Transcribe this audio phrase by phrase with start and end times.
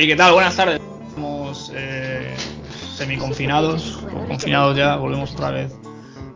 [0.00, 0.32] Hey, ¿qué tal?
[0.32, 0.80] Buenas tardes.
[1.08, 2.32] Estamos eh,
[2.94, 5.74] semiconfinados, o confinados ya, volvemos otra vez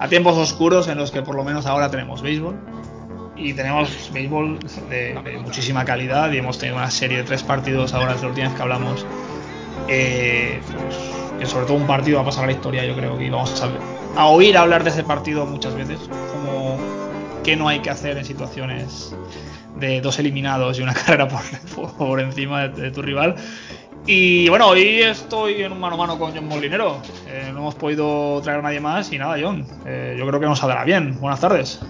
[0.00, 2.56] a tiempos oscuros en los que por lo menos ahora tenemos béisbol.
[3.36, 4.58] Y tenemos béisbol
[4.90, 8.48] de, muchísima calidad y hemos tenido una serie de tres partidos ahora, desde la última
[8.48, 9.06] vez que hablamos.
[9.86, 10.96] Eh, pues,
[11.38, 13.62] que sobre todo un partido va a pasar a la historia, yo creo que vamos
[13.62, 16.00] a, a oír hablar de ese partido muchas veces,
[17.42, 19.14] qué no hay que hacer en situaciones
[19.76, 23.36] de dos eliminados y una carrera por, por encima de, de, tu rival.
[24.06, 27.00] Y bueno, hoy estoy en un mano a mano con John Molinero.
[27.28, 29.64] Eh, no hemos podido traer a nadie más y nada, John.
[29.86, 31.20] Eh, yo creo que nos saldrá bien.
[31.20, 31.80] Buenas tardes.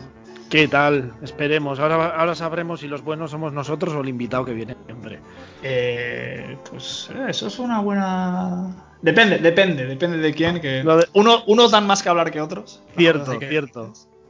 [0.50, 1.14] ¿Qué tal?
[1.22, 1.80] Esperemos.
[1.80, 5.20] Ahora, ahora sabremos si los buenos somos nosotros o el invitado que viene siempre.
[5.62, 8.70] Eh, pues eso es una buena.
[9.00, 10.60] Depende, depende, depende de quién.
[10.60, 11.08] Que de...
[11.14, 12.82] uno, unos dan más que hablar que otros.
[12.94, 13.46] Cierto, que...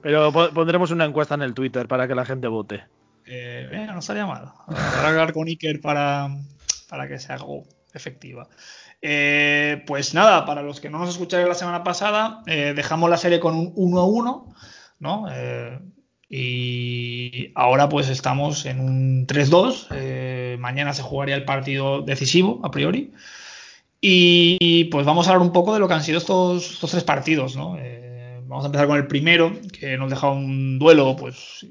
[0.02, 2.84] Pero pondremos una encuesta en el Twitter para que la gente vote.
[3.26, 4.52] Eh, eh, no estaría mal.
[4.66, 6.28] Para hablar con Iker para,
[6.88, 7.64] para que sea algo
[7.94, 8.48] efectiva.
[9.04, 13.16] Eh, pues nada, para los que no nos escucharon la semana pasada, eh, dejamos la
[13.16, 14.54] serie con un 1 a 1,
[15.00, 15.26] ¿no?
[15.30, 15.78] Eh,
[16.28, 20.58] y ahora pues estamos en un 3-2.
[20.58, 23.12] mañana se jugaría el partido decisivo, a priori.
[24.00, 27.04] Y pues vamos a hablar un poco de lo que han sido estos, estos tres
[27.04, 27.76] partidos, ¿no?
[28.52, 31.64] Vamos a empezar con el primero, que nos deja un duelo, pues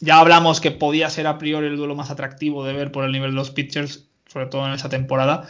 [0.00, 3.12] ya hablamos que podía ser a priori el duelo más atractivo de ver por el
[3.12, 5.46] nivel de los pitchers, sobre todo en esa temporada,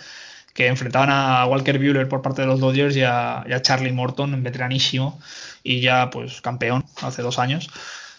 [0.52, 3.92] que enfrentaban a Walker Buehler por parte de los Dodgers y a, y a Charlie
[3.92, 5.18] Morton, veteranísimo,
[5.62, 7.70] y ya pues campeón hace dos años,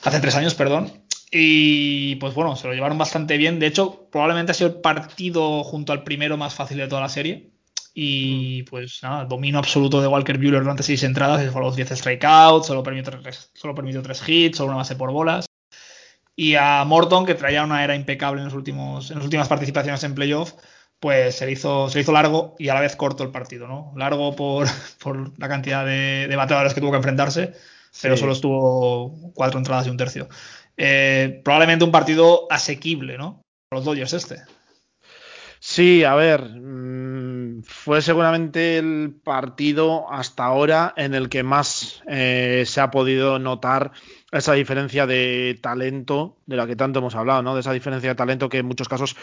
[0.04, 0.92] hace tres años, perdón.
[1.30, 3.60] Y pues bueno, se lo llevaron bastante bien.
[3.60, 7.10] De hecho, probablemente ha sido el partido junto al primero más fácil de toda la
[7.10, 7.52] serie.
[7.98, 12.68] Y pues nada, dominio absoluto de Walker Buehler durante seis entradas, a los 10 strikeouts,
[12.68, 15.46] solo permitió, tres, solo permitió tres hits, solo una base por bolas.
[16.36, 20.04] Y a Morton, que traía una era impecable en, los últimos, en las últimas participaciones
[20.04, 20.56] en playoff,
[21.00, 23.66] pues se le hizo, se le hizo largo y a la vez corto el partido,
[23.66, 23.94] ¿no?
[23.96, 24.68] Largo por,
[25.00, 27.54] por la cantidad de, de, bateadores que tuvo que enfrentarse,
[28.02, 28.20] pero sí.
[28.20, 30.28] solo estuvo cuatro entradas y un tercio.
[30.76, 33.42] Eh, probablemente un partido asequible, ¿no?
[33.72, 34.42] Los Dodgers este.
[35.60, 42.64] Sí, a ver, mmm, fue seguramente el partido hasta ahora en el que más eh,
[42.66, 43.92] se ha podido notar
[44.32, 47.54] esa diferencia de talento de la que tanto hemos hablado, ¿no?
[47.54, 49.16] De esa diferencia de talento que en muchos casos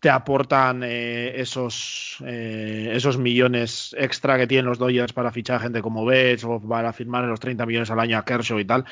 [0.00, 5.82] te aportan eh, esos, eh, esos millones extra que tienen los Dodgers para fichar gente
[5.82, 8.84] como Betts o para firmar los 30 millones al año a Kershaw y tal.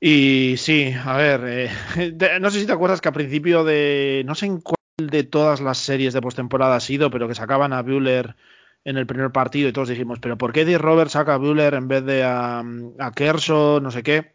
[0.00, 1.70] Y sí, a ver,
[2.40, 4.60] no sé si te acuerdas que a principio de, no sé en
[5.08, 8.36] de todas las series de postemporada ha sido, pero que sacaban a Bueller
[8.84, 11.74] en el primer partido y todos dijimos, pero ¿por qué Eddie Roberts saca a Bueller
[11.74, 12.62] en vez de a,
[12.98, 14.32] a Kershaw, no sé qué?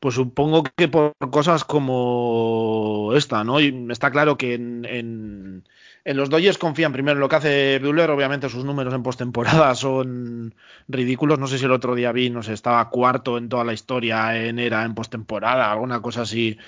[0.00, 3.60] Pues supongo que por cosas como esta, ¿no?
[3.60, 5.64] Y está claro que en, en,
[6.04, 9.74] en, los Dodgers confían primero en lo que hace Bueller, obviamente sus números en postemporada
[9.74, 10.54] son
[10.88, 13.72] ridículos, no sé si el otro día vi, no sé, estaba cuarto en toda la
[13.72, 16.58] historia en era en postemporada, alguna cosa así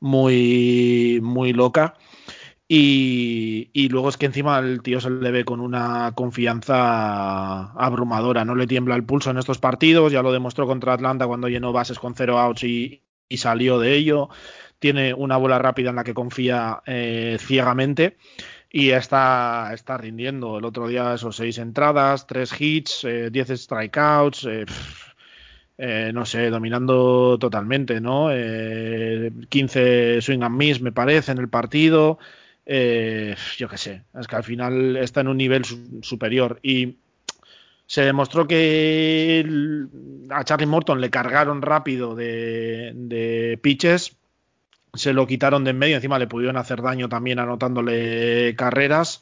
[0.00, 1.94] muy muy loca.
[2.72, 8.54] Y, luego es que encima el tío se le ve con una confianza abrumadora, no
[8.54, 11.98] le tiembla el pulso en estos partidos, ya lo demostró contra Atlanta cuando llenó bases
[11.98, 13.02] con cero outs y,
[13.36, 14.28] salió de ello,
[14.78, 18.16] tiene una bola rápida en la que confía eh, ciegamente
[18.70, 20.58] y está, está rindiendo.
[20.58, 24.46] El otro día esos seis entradas, tres hits, eh, diez strikeouts,
[25.78, 28.28] eh, no sé, dominando totalmente, ¿no?
[28.30, 32.20] Eh, 15 swing and miss me parece en el partido.
[32.66, 36.96] Eh, yo qué sé, es que al final está en un nivel su superior y
[37.86, 39.44] se demostró que
[40.30, 44.16] a Charlie Morton le cargaron rápido de, de, pitches,
[44.94, 49.20] se lo quitaron de en medio, encima le pudieron hacer daño también anotándole carreras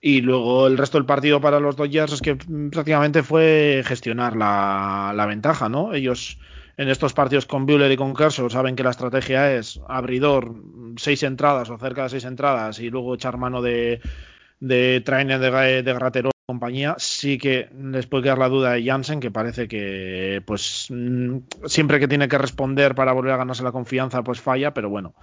[0.00, 5.12] y luego el resto del partido para los Dodgers es que prácticamente fue gestionar la,
[5.14, 5.92] la ventaja, ¿no?
[5.92, 6.38] Ellos
[6.76, 10.54] en estos partidos con Buehler y con Kershaw saben que la estrategia es abridor,
[10.96, 14.00] seis entradas o cerca de seis entradas y luego echar mano de,
[14.60, 16.96] de trainer de, de Gratero compañía.
[16.98, 20.88] Sí que les puede quedar la duda de Jansen, que parece que pues
[21.66, 25.14] siempre que tiene que responder para volver a ganarse la confianza, pues falla, pero bueno.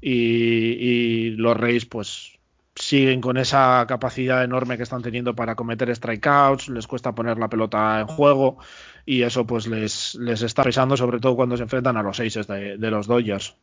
[0.00, 2.39] Y, y los Reyes, pues
[2.80, 7.48] siguen con esa capacidad enorme que están teniendo para cometer strikeouts, les cuesta poner la
[7.48, 8.58] pelota en juego
[9.04, 12.34] y eso pues les, les está pesando sobre todo cuando se enfrentan a los seis
[12.34, 13.54] de, de los Dodgers.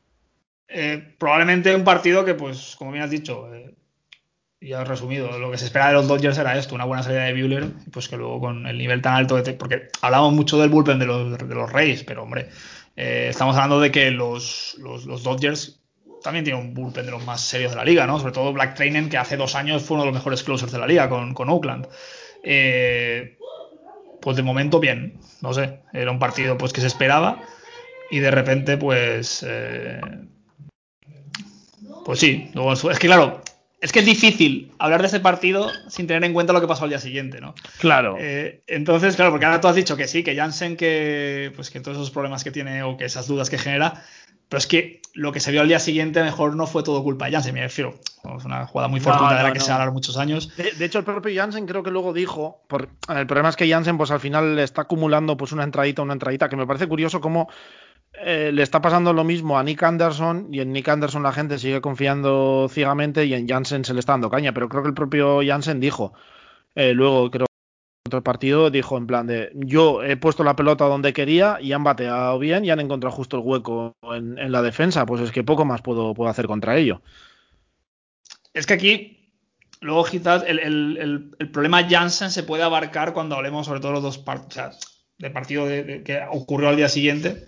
[0.67, 3.73] Eh, probablemente un partido que pues como bien has dicho eh,
[4.59, 7.23] ya has resumido lo que se espera de los Dodgers era esto una buena salida
[7.23, 10.69] de Buehler pues que luego con el nivel tan alto de porque hablamos mucho del
[10.69, 12.49] bullpen de los, de los Reyes pero hombre
[12.97, 15.79] eh, estamos hablando de que los, los, los Dodgers
[16.21, 18.19] también tiene un bullpen de los más serios de la liga, ¿no?
[18.19, 20.79] Sobre todo Black Trainen, que hace dos años fue uno de los mejores closers de
[20.79, 21.87] la liga con, con Oakland.
[22.43, 23.37] Eh,
[24.19, 27.41] pues de momento bien, no sé, era un partido pues que se esperaba
[28.09, 30.01] y de repente pues eh,
[32.03, 33.41] pues sí, luego es que claro,
[33.79, 36.85] es que es difícil hablar de ese partido sin tener en cuenta lo que pasó
[36.85, 37.53] al día siguiente, ¿no?
[37.79, 38.15] Claro.
[38.19, 41.79] Eh, entonces, claro, porque ahora tú has dicho que sí, que Jansen, que, pues que
[41.79, 44.03] todos esos problemas que tiene o que esas dudas que genera,
[44.49, 47.25] pero es que lo que se vio al día siguiente mejor no fue todo culpa
[47.25, 47.95] de Jansen, me refiero.
[48.37, 50.55] Es una jugada muy fortuita de la que se va a hablar muchos años.
[50.55, 53.97] De, hecho, el propio Jansen creo que luego dijo, por, el problema es que Jansen
[53.97, 57.49] pues al final está acumulando pues una entradita, una entradita, que me parece curioso cómo
[58.13, 61.57] eh, le está pasando lo mismo a Nick Anderson y en Nick Anderson la gente
[61.57, 64.95] sigue confiando ciegamente y en Jansen se le está dando caña, pero creo que el
[64.95, 66.13] propio Jansen dijo,
[66.75, 67.46] eh, luego creo
[68.07, 71.83] otro partido dijo en plan de yo he puesto la pelota donde quería y han
[71.83, 75.65] bateado bien y han encontrado justo el hueco en, la defensa, pues es que poco
[75.65, 77.01] más puedo, puedo, hacer contra ello.
[78.53, 79.31] Es que aquí,
[79.81, 84.79] luego quizás el, problema Jansen se puede abarcar cuando hablemos sobre todo los dos partidos,
[85.17, 87.47] del partido que ocurrió al día siguiente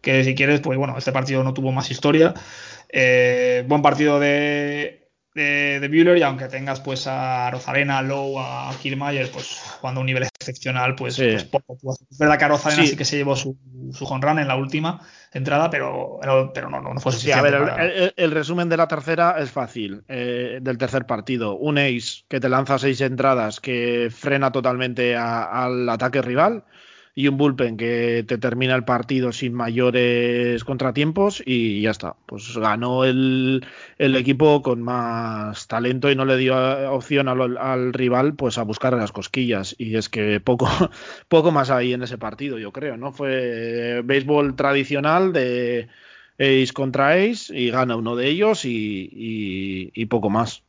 [0.00, 2.34] que si quieres, pues bueno, este partido no tuvo más historia.
[2.88, 4.99] Eh, buen partido de,
[5.34, 10.06] de, de y aunque tengas pues a Rozarena, Lowe, a Kiermaier, pues jugando a un
[10.06, 11.78] nivel excepcional, pues, pues poco.
[12.10, 12.96] Es verdad que a Rozarena sí.
[12.96, 13.56] que se llevó su,
[13.92, 15.00] su home run en la última
[15.32, 16.18] entrada, pero,
[16.52, 17.38] pero, no, no, fue suficiente.
[17.38, 21.56] a ver, el, resumen de la tercera es fácil, eh, del tercer partido.
[21.56, 26.64] Un ace que te lanza seis entradas, que frena totalmente al ataque rival
[27.20, 32.16] y un bullpen que te termina el partido sin mayores contratiempos y ya está.
[32.26, 33.62] Pues ganó el,
[33.98, 36.56] equipo con más talento y no le dio
[36.90, 39.74] opción al, al, rival pues a buscar las cosquillas.
[39.78, 40.68] Y es que poco,
[41.28, 43.12] poco más hay en ese partido, yo creo, ¿no?
[43.12, 45.88] Fue béisbol tradicional de
[46.38, 50.64] ace contra ace y gana uno de ellos y poco más.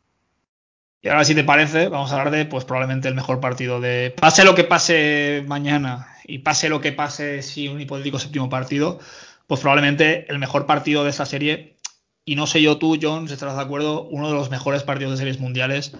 [1.03, 4.13] Y ahora, si te parece, vamos a hablar de, pues probablemente el mejor partido de.
[4.19, 8.99] Pase lo que pase mañana y pase lo que pase si un hipotético séptimo partido,
[9.47, 11.77] pues probablemente el mejor partido de esta serie,
[12.23, 15.13] y no sé yo tú, John, si estarás de acuerdo, uno de los mejores partidos
[15.13, 15.93] de series mundiales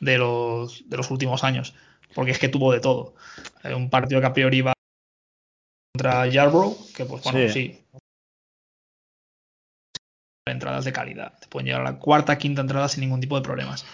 [0.00, 1.74] de los, de los últimos años,
[2.14, 3.14] porque es que tuvo de todo.
[3.62, 4.72] Eh, un partido que a priori iba
[5.94, 7.80] contra Yarbrough, que pues bueno, sí.
[10.46, 11.38] Entradas de calidad.
[11.38, 13.84] Te pueden llegar a la cuarta, quinta entrada sin ningún tipo de problemas.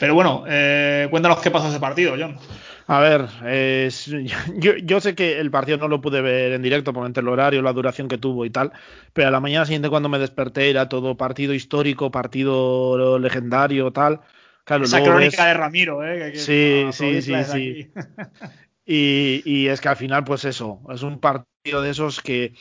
[0.00, 2.36] Pero bueno, eh, cuéntanos qué pasó ese partido, John.
[2.86, 3.26] A ver,
[4.56, 7.28] yo, yo, sé que el partido no lo pude ver en directo por entre el
[7.28, 8.72] horario, la duración que tuvo y tal,
[9.12, 14.20] pero a la mañana siguiente cuando me desperté era todo partido histórico, partido legendario, tal.
[14.64, 16.36] Claro, Esa crónica de Ramiro, ¿eh?
[16.36, 17.92] sí, sí, sí, sí.
[18.86, 22.54] y, y es que al final, pues eso, es un partido de esos que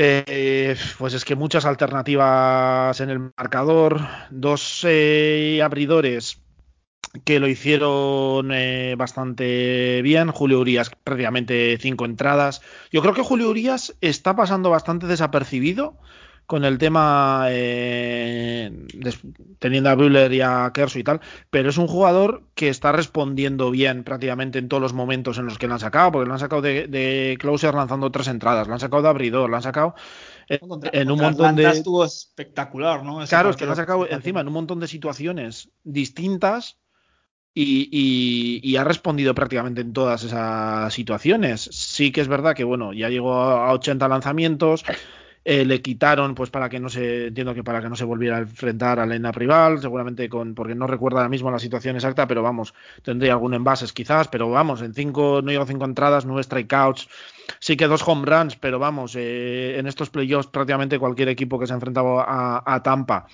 [0.00, 4.00] eh, pues es que muchas alternativas en el marcador,
[4.30, 6.40] dos eh, abridores
[7.24, 10.30] que lo hicieron eh, bastante bien.
[10.30, 12.62] Julio Urias prácticamente cinco entradas.
[12.92, 15.98] Yo creo que Julio Urias está pasando bastante desapercibido
[16.48, 18.72] con el tema eh,
[19.58, 23.70] teniendo a Bühler y a Kersu y tal, pero es un jugador que está respondiendo
[23.70, 26.40] bien prácticamente en todos los momentos en los que lo han sacado, porque lo han
[26.40, 29.94] sacado de, de closer lanzando tres entradas, lo han sacado de abridor, lo han sacado
[30.48, 33.22] en, un montón de estuvo espectacular, ¿no?
[33.26, 36.78] claro, es que lo han sacado encima en un montón de situaciones distintas
[37.52, 41.68] y, y, y, ha respondido prácticamente en todas esas situaciones.
[41.72, 44.84] Sí que es verdad que, bueno, ya llegó a 80 lanzamientos,
[45.50, 48.36] eh, le quitaron, pues para que no se, entiendo que para que no se volviera
[48.36, 52.28] a enfrentar a Lena rival, seguramente con, porque no recuerdo ahora mismo la situación exacta,
[52.28, 56.42] pero vamos, tendría algún envases quizás, pero vamos, en cinco, no llegó cinco entradas, nueve
[56.42, 57.08] strikeouts,
[57.60, 61.66] sí que dos home runs, pero vamos, eh, en estos playoffs prácticamente cualquier equipo que
[61.66, 63.26] se ha enfrentado a, Tampa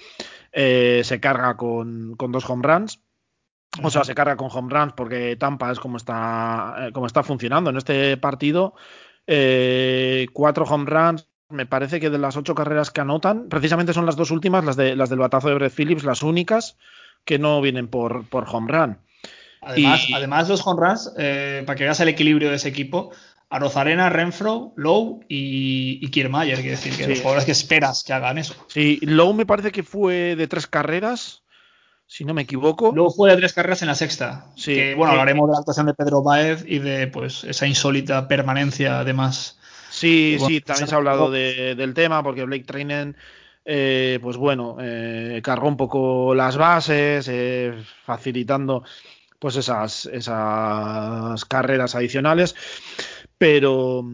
[0.52, 3.00] eh, se carga con, con dos home runs.
[3.83, 7.71] O sea, se carga con home runs porque Tampa es como está, como está funcionando
[7.71, 8.75] en este partido.
[10.33, 14.16] cuatro home runs, me parece que de las ocho carreras que anotan, precisamente son las
[14.16, 16.76] dos últimas, las, de, las del batazo de Brett Phillips, las únicas
[17.24, 18.98] que no vienen por, por home run.
[19.62, 23.12] Además, además los home runs, eh, para que veas el equilibrio de ese equipo,
[23.48, 28.54] Arozarena, Renfro, Lowe y, y Kiermaier, decir que los jugadores que esperas que hagan eso.
[28.68, 31.44] Sí, Lowe me parece que fue de tres carreras,
[32.06, 32.92] si no me equivoco.
[32.94, 34.48] Luego fue de tres carreras en la sexta.
[34.56, 38.28] Sí, que, bueno, hablaremos de la actuación de Pedro Baez y de pues esa insólita
[38.28, 39.58] permanencia, además
[40.04, 43.16] Sí, sí, también se ha hablado de, del tema porque Blake Trainen,
[43.64, 48.84] eh, pues bueno, eh, cargó un poco las bases, eh, facilitando
[49.38, 52.54] pues esas, esas carreras adicionales,
[53.38, 54.04] pero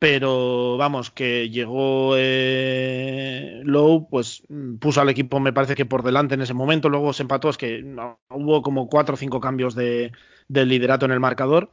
[0.00, 4.42] pero vamos, que llegó eh, Lowe pues
[4.80, 7.56] puso al equipo, me parece que por delante en ese momento, luego se empató, es
[7.56, 7.84] que
[8.30, 10.10] hubo como cuatro o cinco cambios de,
[10.48, 11.70] liderato en el marcador.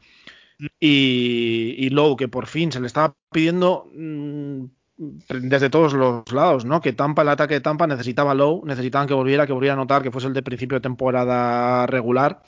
[0.79, 4.65] Y, y Lowe, que por fin se le estaba pidiendo mm,
[4.97, 6.81] desde todos los lados, ¿no?
[6.81, 10.03] Que Tampa, el ataque de Tampa necesitaba Lowe, necesitaban que volviera, que volviera a notar
[10.03, 12.43] que fuese el de principio de temporada regular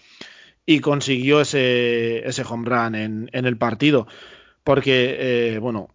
[0.65, 4.07] y consiguió ese, ese home run en, en el partido.
[4.63, 5.89] Porque, eh, bueno,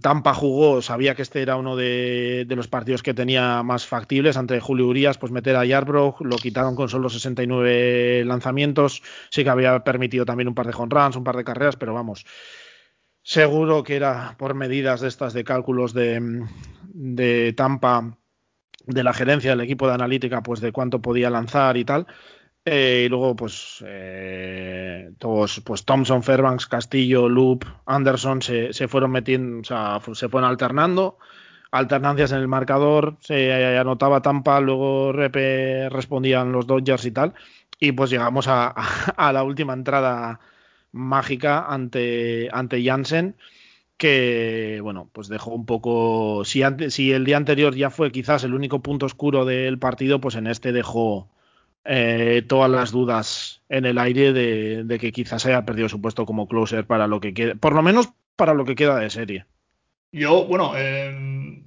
[0.00, 4.38] Tampa jugó, sabía que este era uno de, los partidos que tenía más factibles.
[4.38, 9.50] Ante Julio Urias, pues meter a Yarbrough, lo quitaron con solo 69 lanzamientos, sí que
[9.50, 12.24] había permitido también un par de home un par de carreras, pero vamos,
[13.22, 16.46] seguro que era por medidas de estas de cálculos de,
[16.94, 18.16] de Tampa,
[18.86, 22.06] de la gerencia del equipo de analítica, pues de cuánto podía lanzar y tal,
[22.68, 29.60] eh, y luego, pues, eh, todos, pues Thompson, Fairbanks, Castillo, Loop, Anderson se, fueron metiendo,
[29.60, 31.16] o sea, se fueron alternando,
[31.70, 37.34] alternancias en el marcador, se anotaba Tampa, luego Repe respondían los Dodgers y tal,
[37.78, 38.74] y pues llegamos a,
[39.32, 40.40] la última entrada
[40.90, 42.82] mágica ante, ante
[43.96, 46.44] que bueno, pues dejó un poco.
[46.44, 50.34] Si, si el día anterior ya fue quizás el único punto oscuro del partido, pues
[50.34, 51.30] en este dejó,
[51.88, 56.48] eh, todas las dudas en el aire de, que quizás haya perdido su puesto como
[56.48, 59.46] closer para lo que queda, por lo menos para lo que queda de serie.
[60.12, 61.62] Yo, bueno, eh,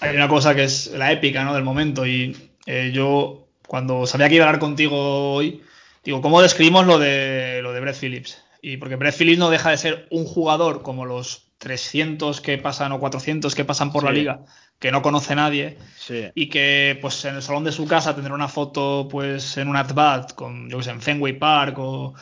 [0.00, 1.54] hay una cosa que es la épica ¿no?
[1.54, 5.62] del momento y eh, yo cuando sabía que iba a hablar contigo hoy,
[6.04, 8.42] digo, ¿cómo describimos lo de, lo de Brett Phillips?
[8.60, 12.92] Y porque Brett Phillips no deja de ser un jugador como los 300 que pasan
[12.92, 14.44] o 400 que pasan por la liga,
[14.82, 15.78] que no conoce nadie
[16.34, 19.76] y que pues en el salón de su casa tendrá una foto pues en un
[19.76, 22.14] at-bat con yo que sé en Fenway Park o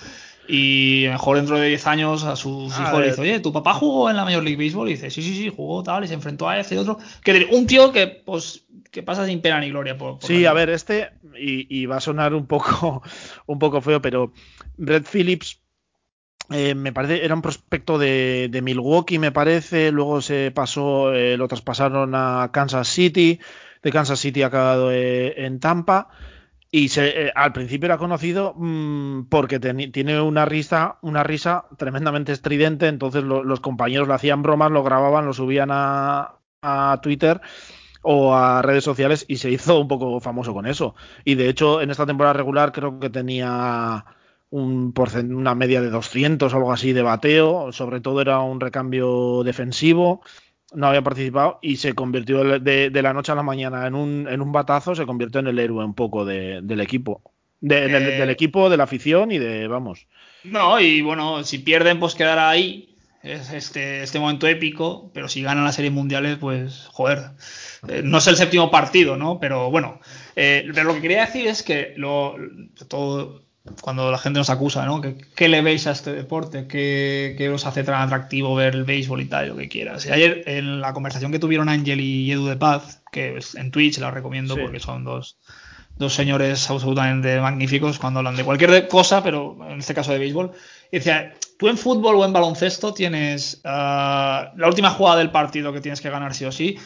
[0.47, 4.11] y mejor dentro de 10 años a sus hijos le dice, oye, ¿tu papá jugó
[4.11, 4.89] en la Major League Baseball?
[4.89, 6.99] Y dice, sí, sí, sí, jugó tal, y se enfrentó a ese y otro.
[7.23, 9.97] Que un tío que, pues, que pasa sin pena ni gloria.
[9.97, 13.01] Por, sí, a ver, este, y, y, va a sonar un poco,
[13.47, 14.33] un poco feo, pero
[14.77, 15.61] Brett Phillips
[16.51, 21.47] eh, me parece, era un prospecto de, Milwaukee, me parece, luego se pasó, eh, lo
[21.47, 23.39] traspasaron a Kansas City,
[23.83, 26.09] de Kansas City ha acabado eh, en Tampa,
[26.73, 32.89] y se, al principio era conocido mm, porque tiene una risa, una risa tremendamente estridente,
[32.89, 37.41] entonces los compañeros le hacían bromas, lo grababan, lo subían a, a Twitter
[38.03, 40.95] o a redes sociales y se hizo un poco famoso con eso.
[41.25, 44.05] Y de hecho, en esta temporada regular creo que tenía
[44.51, 44.93] un
[45.31, 50.23] una media de 200 o algo así de bateo, sobre todo era un recambio defensivo,
[50.75, 54.41] no había participado y se convirtió de, la noche a la mañana en un, en
[54.41, 57.23] un batazo, se convirtió en el héroe un poco del equipo.
[57.61, 60.07] del, eh, equipo, de la afición y de, vamos.
[60.45, 62.87] No, y bueno, si pierden, pues quedará ahí.
[63.23, 67.33] Es este, este momento épico, pero si ganan las series mundiales, pues, joder,
[67.87, 69.39] eh, no es el séptimo partido, ¿no?
[69.39, 70.01] Pero bueno,
[70.37, 72.37] eh, pero lo que quería decir es que lo,
[72.89, 73.43] todo,
[73.81, 75.01] cuando la gente nos acusa, ¿no?
[75.01, 76.67] ¿Qué, le veis a este deporte?
[76.67, 80.07] ¿Qué, os hace tan atractivo ver el béisbol y tal, lo que quieras?
[80.07, 83.99] Y ayer, en la conversación que tuvieron Ángel y Edu de Paz, que en Twitch
[83.99, 85.39] la recomiendo porque son dos,
[85.97, 90.53] dos señores absolutamente magníficos cuando hablan de cualquier cosa, pero en este caso de béisbol.
[90.91, 95.73] Y decía, tú en fútbol o en baloncesto tienes ah, la última jugada del partido
[95.73, 96.79] que tienes que ganar sí o sí,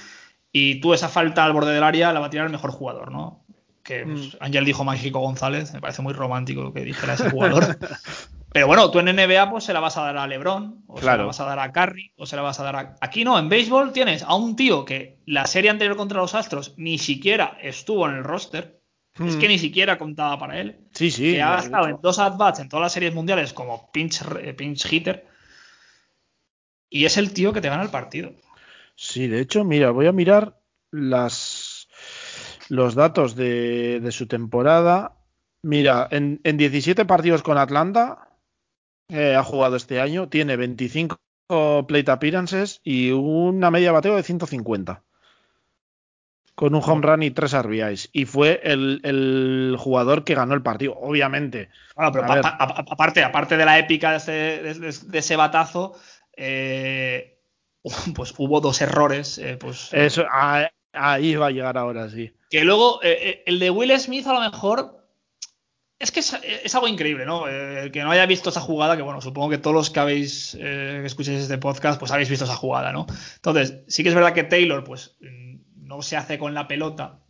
[0.53, 3.13] y tú esa falta al borde del área la va a tirar el mejor jugador,
[3.13, 3.44] ¿no?
[3.85, 4.37] Que pues, mm.
[4.41, 7.79] Ángel dijo Mágico González, me parece muy romántico lo que dijera ese jugador.
[8.53, 11.05] Pero bueno, tú en NBA pues se la vas a dar a LeBron, o se
[11.05, 12.97] la vas a dar a Curry, o se la vas a dar a...
[13.01, 16.75] Aquí no, en béisbol tienes a un tío que la serie anterior contra los Astros
[16.77, 18.81] ni siquiera estuvo en el roster,
[19.19, 19.51] es que mm.
[19.51, 20.79] ni siquiera contaba para él.
[20.93, 21.33] Sí, sí.
[21.33, 24.91] Que ha estado en dos at-bats en todas las series mundiales como pinch, eh, pinch
[24.91, 25.27] hitter.
[26.89, 28.33] Y es el tío que te gana el partido.
[28.95, 30.61] Sí, de hecho, mira, voy a mirar
[30.93, 31.64] las
[32.75, 35.17] los datos de, su temporada.
[35.63, 38.29] Mira, en, 17 partidos con Atlanta
[39.09, 41.19] eh, ha jugado este año, tiene 25
[41.87, 45.03] plate appearances y una media bateo de 150.
[46.55, 48.11] Con un home run y tres RBIs.
[48.13, 51.69] Y fue el, jugador que ganó el partido, obviamente.
[51.97, 55.97] aparte, aparte de la épica de ese, batazo,
[56.37, 57.41] eh,
[58.15, 59.39] pues hubo dos errores.
[59.39, 60.25] Eh, pues, Eso,
[60.95, 62.33] ahí va a llegar ahora, sí.
[62.51, 65.01] Que luego, eh, eh, el de Will Smith a lo mejor.
[65.99, 67.49] Es que es, algo increíble, ¿no?
[67.49, 70.57] Eh, que no haya visto esa jugada, que bueno, supongo que todos los que habéis,
[70.61, 73.07] que escuchéis este podcast, pues habéis visto esa jugada, ¿no?
[73.37, 75.17] Entonces, sí que es verdad que Taylor, pues,
[75.77, 77.21] no se hace con la pelota.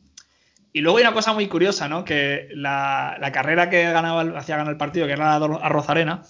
[0.73, 2.05] Y luego hay una cosa muy curiosa, ¿no?
[2.05, 6.23] Que la, carrera que ganaba, hacía ganar el partido, que era a Arena,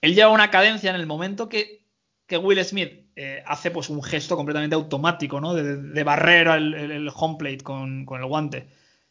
[0.00, 1.84] él lleva una cadencia en el momento que
[2.30, 5.54] Will Smith eh, hace pues un gesto completamente automático, ¿no?
[5.54, 8.68] De, de barrer el, el, home plate con, con, el guante,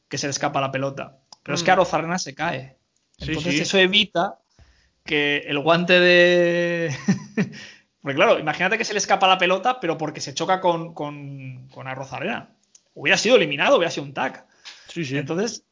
[0.08, 1.20] que se le escapa la pelota.
[1.44, 1.58] Pero mm.
[1.58, 2.78] es que Arozarena se cae.
[3.20, 4.40] Entonces eso evita
[5.06, 6.96] que el guante de...
[8.02, 11.68] porque claro, imagínate que se le escapa la pelota, pero porque se choca con, con,
[11.70, 12.56] con Arozarena.
[12.94, 14.48] Hubiera sido eliminado, hubiera sido un tag.
[14.88, 15.18] Sí, sí.
[15.18, 15.66] Entonces,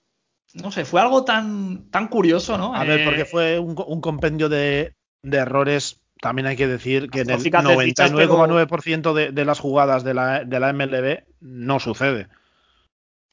[0.53, 2.75] no sé, fue algo tan, tan curioso, ¿no?
[2.75, 6.01] A ver, porque eh, fue un, un compendio de, de, errores.
[6.21, 10.59] También hay que decir que en el 99,9% de, de, las jugadas de la, de
[10.59, 12.27] la MLB no sucede.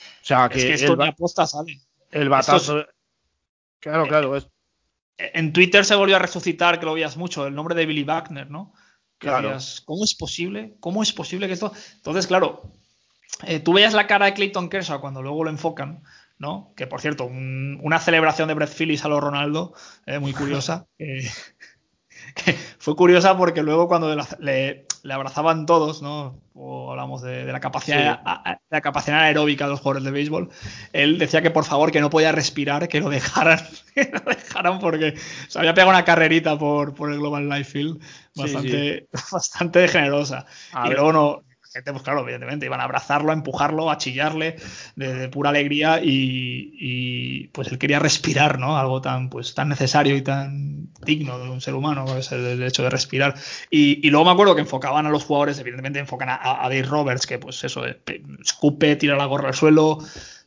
[0.00, 1.80] O sea, que, es que esto el, ni aposta sale.
[2.10, 2.80] El batazo.
[2.80, 2.86] Es,
[3.78, 4.36] claro, claro.
[4.36, 4.48] Es...
[5.18, 8.50] En Twitter se volvió a resucitar, que lo veías mucho, el nombre de Billy Wagner,
[8.50, 8.72] ¿no?
[9.18, 9.48] Claro.
[9.48, 10.76] Decías, ¿Cómo es posible?
[10.80, 11.72] ¿Cómo es posible que esto.?
[11.96, 12.72] Entonces, claro,
[13.46, 16.02] eh, tú veías la cara de Clayton Kershaw cuando luego lo enfocan
[16.38, 16.72] ¿no?
[16.76, 19.74] Que por cierto, un, una celebración de Brett Phillips a lo Ronaldo,
[20.06, 20.86] eh, muy curiosa.
[20.98, 21.28] eh,
[22.34, 26.40] que fue curiosa porque luego cuando le, le abrazaban todos, ¿no?
[26.54, 28.22] O hablamos de, de la capacidad, sí.
[28.24, 30.50] a, la capacidad aeróbica de los jugadores de béisbol,
[30.92, 33.60] él decía que por favor que no podía respirar, que lo dejaran,
[33.94, 35.14] que lo dejaran porque
[35.48, 38.00] se había pegado una carrerita por, por el Global Life Field
[38.34, 39.26] bastante, sí, sí.
[39.32, 40.46] bastante generosa.
[40.72, 40.98] A y ver.
[40.98, 41.47] luego no,
[41.84, 44.56] pues claro, evidentemente, iban a abrazarlo, a empujarlo, a chillarle
[44.96, 48.78] de, pura alegría y, pues él quería respirar, ¿no?
[48.78, 52.82] Algo tan, pues, tan necesario y tan digno de un ser humano, el, el hecho
[52.82, 53.34] de respirar.
[53.70, 57.38] Y, luego me acuerdo que enfocaban a los jugadores, evidentemente enfocan a, Dave Roberts, que
[57.38, 57.84] pues eso,
[58.40, 59.98] escupe, tira la gorra al suelo,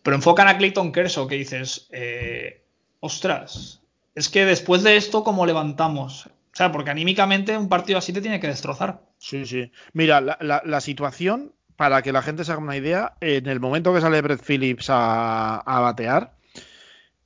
[0.03, 2.63] pero enfocan a Clayton Kershaw, que dices, eh,
[2.99, 3.81] ostras,
[4.15, 6.27] es que después de esto, ¿cómo levantamos?
[6.27, 9.01] O sea, porque anímicamente un partido así te tiene que destrozar.
[9.21, 9.71] Sí, sí.
[9.93, 13.59] Mira, la, la, la, situación, para que la gente se haga una idea, en el
[13.59, 16.35] momento que sale Brett Phillips a, a batear,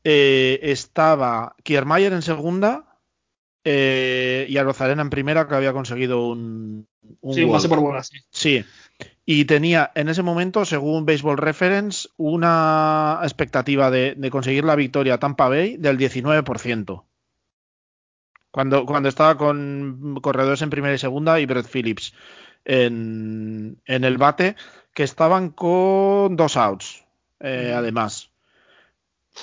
[0.04, 3.00] eh, estaba Kiermaier en segunda
[3.64, 6.86] eh, y Arozarena en primera, que había conseguido un.
[7.22, 8.18] un sí, un pase por bola, sí.
[8.30, 8.66] Sí.
[9.26, 15.18] Y tenía en ese momento, según Baseball Reference, una expectativa de, de conseguir la victoria
[15.18, 17.04] Tampa Bay del 19%.
[18.56, 22.14] Cuando, cuando estaba con corredores en primera y segunda y Brett Phillips
[22.64, 24.56] en, en el bate,
[24.94, 27.04] que estaban con dos outs,
[27.42, 27.78] eh, mm.
[27.78, 28.32] además.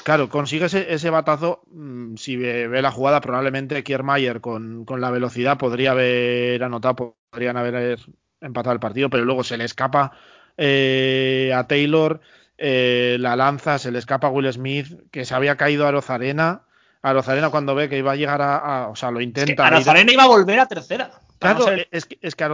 [0.05, 1.61] Claro, consigue ese, ese batazo.
[1.66, 7.18] Mmm, si ve, ve, la jugada, probablemente Kiermaier con, con la velocidad podría haber anotado,
[7.29, 7.98] podrían haber
[8.40, 10.12] empatado el partido, pero luego se le escapa
[10.57, 12.22] eh, a Taylor,
[12.57, 16.62] eh, la lanza, se le escapa a Will Smith, que se había caído a Rozarena
[17.02, 19.50] a Rozarena cuando ve que iba a llegar a, a o sea, lo intenta.
[19.50, 21.10] Es que a Rozarena iba a volver a tercera.
[21.40, 21.88] Claro, ser...
[21.90, 22.48] es, que, es que a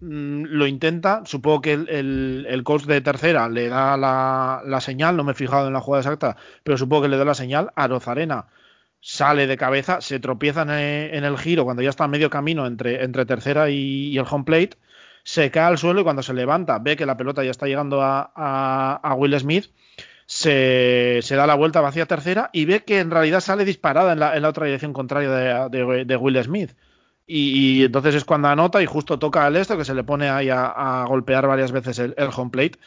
[0.00, 4.80] mmm, lo intenta, supongo que el, el, el, coach de tercera le da la, la,
[4.80, 7.34] señal, no me he fijado en la jugada exacta, pero supongo que le da la
[7.34, 8.46] señal a Rozarena.
[9.00, 12.30] Sale de cabeza, se tropieza en el, en el giro cuando ya está a medio
[12.30, 14.76] camino entre, entre tercera y, y, el home plate,
[15.22, 18.02] se cae al suelo y cuando se levanta ve que la pelota ya está llegando
[18.02, 19.66] a, a, a Will Smith
[20.28, 24.12] se, se, da la vuelta, va hacia tercera y ve que en realidad sale disparada
[24.12, 26.76] en la, en la otra dirección contraria de, de, de Will Smith.
[27.26, 30.28] Y, y, entonces es cuando anota y justo toca al esto que se le pone
[30.28, 32.78] ahí a, a golpear varias veces el, el, home plate.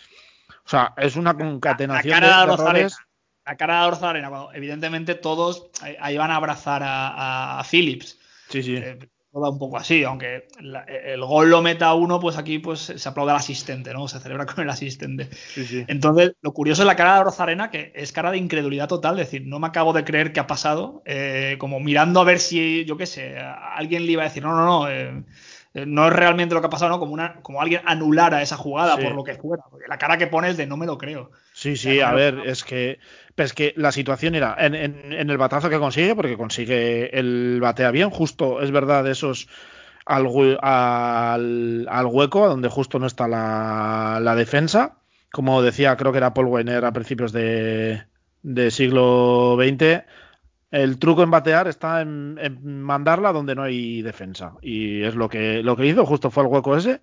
[0.66, 2.98] O sea, es una concatenación la, la de, de errores.
[3.44, 8.20] La cara de Orzarena, evidentemente todos ahí van a abrazar a, a Phillips.
[8.50, 8.76] Sí, sí.
[8.76, 9.00] Eh,
[9.34, 13.32] un poco así, aunque la, el gol lo meta uno, pues aquí pues se aplaude
[13.32, 14.08] al asistente, ¿no?
[14.08, 15.30] Se celebra con el asistente.
[15.32, 15.86] Sí, sí.
[15.88, 19.28] Entonces, lo curioso es la cara de Rosarena, que es cara de incredulidad total, es
[19.28, 22.84] decir, no me acabo de creer que ha pasado, eh, como mirando a ver si,
[22.86, 25.24] yo qué sé, alguien le iba a decir, no, no, no, eh,
[25.74, 27.00] no es realmente lo que ha pasado, ¿no?
[27.00, 29.04] Como, una, como alguien anulara esa jugada sí.
[29.04, 29.64] por lo que fuera.
[29.70, 31.32] Porque la cara que pones de no me lo creo.
[31.62, 32.98] Sí, sí, a ver, es que,
[33.36, 37.60] pues que la situación era en, en, en, el batazo que consigue, porque consigue el
[37.62, 39.48] batea bien, justo, es verdad, esos
[40.08, 40.26] al,
[40.64, 44.98] al, al hueco, donde justo no está la, la, defensa.
[45.32, 48.06] Como decía, creo que era Paul Weiner a principios de,
[48.42, 50.04] de siglo XX
[50.72, 54.56] el truco en batear está en, en, mandarla donde no hay defensa.
[54.64, 57.02] Y es lo que, lo que hizo, justo fue el hueco ese.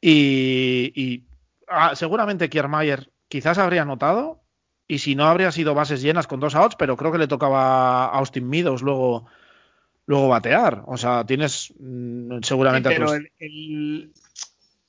[0.00, 1.26] Y, y
[1.68, 4.42] ah, seguramente Kiermaier quizás habría notado.
[4.88, 8.04] Y si no, habría sido bases llenas con dos outs, pero creo que le tocaba
[8.04, 9.26] a Austin Meadows luego,
[10.06, 10.84] luego batear.
[10.86, 12.90] O sea, tienes mmm, seguramente.
[12.90, 14.12] Sí, pero el, el,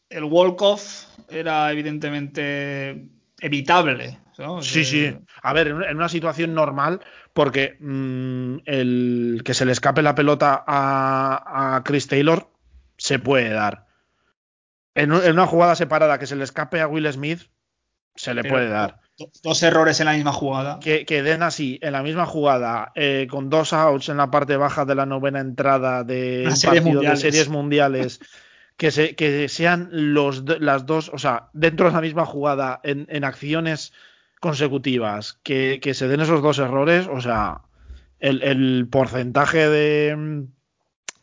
[0.09, 4.19] el walk-off era evidentemente evitable.
[4.37, 4.61] ¿no?
[4.61, 5.17] Sí, sí.
[5.41, 7.01] A ver, en una situación normal,
[7.33, 12.49] porque mmm, el que se le escape la pelota a, a Chris Taylor
[12.97, 13.87] se puede dar.
[14.95, 17.49] En, en, una jugada separada que se le escape a Will Smith,
[18.17, 18.99] se le Pero, puede dar.
[19.41, 20.79] Dos errores en la misma jugada.
[20.79, 24.57] Que, que den así, en la misma jugada, eh, con dos outs en la parte
[24.57, 27.21] baja de la novena entrada de un partido mundiales.
[27.21, 28.19] de series mundiales.
[28.75, 33.07] que, se, que sean los, las dos, o sea, dentro de la misma jugada, en,
[33.09, 33.91] en acciones
[34.39, 37.61] consecutivas, que, que, se den esos dos errores, o sea,
[38.19, 40.45] el, el porcentaje de,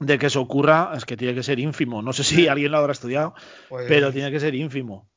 [0.01, 2.03] de, que eso ocurra es que tiene que ser ínfimo.
[2.03, 3.35] No sé si alguien lo habrá estudiado,
[3.69, 3.87] pues...
[3.89, 5.09] pero tiene que ser ínfimo.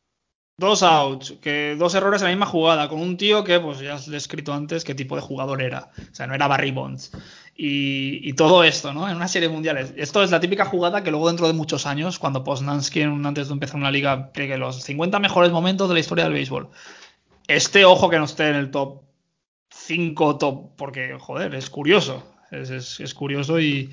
[0.60, 3.94] Dos outs, que dos errores en la misma jugada, con un tío que, pues ya
[3.94, 5.92] os he escrito antes qué tipo de jugador era.
[6.12, 7.12] O sea, no era Barry Bonds.
[7.56, 9.08] Y, y, todo esto, ¿no?
[9.08, 9.94] En una serie mundiales.
[9.98, 13.54] Esto es la típica jugada que luego dentro de muchos años, cuando Poznansky, antes de
[13.54, 16.70] empezar una liga, que los 50 mejores momentos de la historia del béisbol.
[17.48, 19.04] Este ojo que no esté en el top
[19.70, 22.24] 5, top, porque, joder, es curioso.
[22.50, 23.92] Es, es, es curioso y,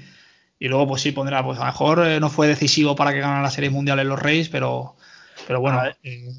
[0.59, 3.21] y, luego, pues sí, pondrá, pues a lo mejor eh, no fue decisivo para que
[3.21, 4.97] ganaran la serie mundial en los Reyes, pero,
[5.47, 5.83] pero bueno.
[6.03, 6.33] Eh,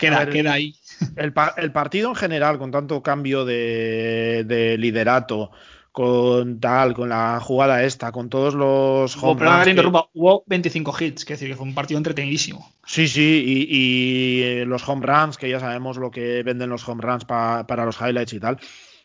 [0.00, 0.74] Queda, ver, queda ahí.
[1.16, 5.50] El, el, partido en general, con tanto cambio de, de, liderato,
[5.92, 10.08] con tal, con la jugada esta, con todos los home runs que...
[10.14, 12.72] hubo 25 hits, que decir que fue un partido entretenidísimo.
[12.86, 17.02] Sí, sí, y, y, los home runs, que ya sabemos lo que venden los home
[17.02, 18.58] runs pa, para los highlights y tal,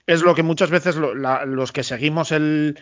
[0.07, 2.79] es lo que muchas veces lo, la, los que seguimos el,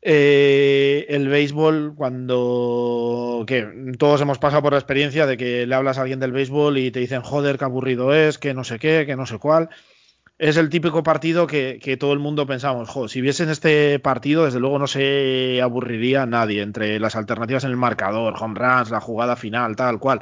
[0.00, 5.98] eh, el béisbol cuando que todos hemos pasado por la experiencia de que le hablas
[5.98, 9.04] a alguien del béisbol y te dicen joder qué aburrido es, que no sé qué,
[9.06, 9.70] que no sé cuál.
[10.38, 14.44] Es el típico partido que, que todo el mundo pensamos, joder, si viesen este partido,
[14.44, 19.00] desde luego no se aburriría nadie entre las alternativas en el marcador, home runs, la
[19.00, 20.20] jugada final, tal cual.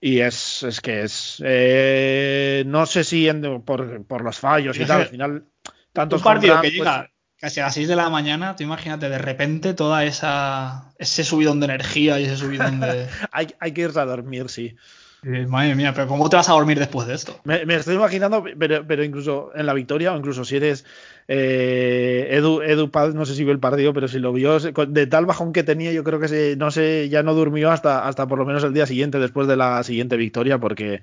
[0.00, 1.42] Y es, es que es.
[1.44, 5.44] Eh, no sé si en, por, por, los fallos y tal, al final.
[5.92, 9.08] Tantos un partido runs, que llega casi a las 6 de la mañana, tú imagínate
[9.08, 13.06] de repente toda esa ese subidón de energía y ese subidón de.
[13.32, 14.76] hay, hay, que irse a dormir, sí.
[15.22, 17.40] Eh, madre mía, pero ¿cómo te vas a dormir después de esto?
[17.44, 20.84] Me, me estoy imaginando, pero, pero, incluso en la victoria, o incluso si eres
[21.26, 25.06] eh, Edu, Edu Paz, no sé si vio el partido, pero si lo vio, de
[25.06, 28.28] tal bajón que tenía, yo creo que se, no sé, ya no durmió hasta, hasta
[28.28, 31.02] por lo menos el día siguiente, después de la siguiente victoria, porque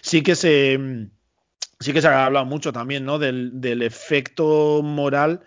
[0.00, 1.08] sí que se.
[1.80, 3.20] Sí que se ha hablado mucho también, ¿no?
[3.20, 5.42] Del, del efecto moral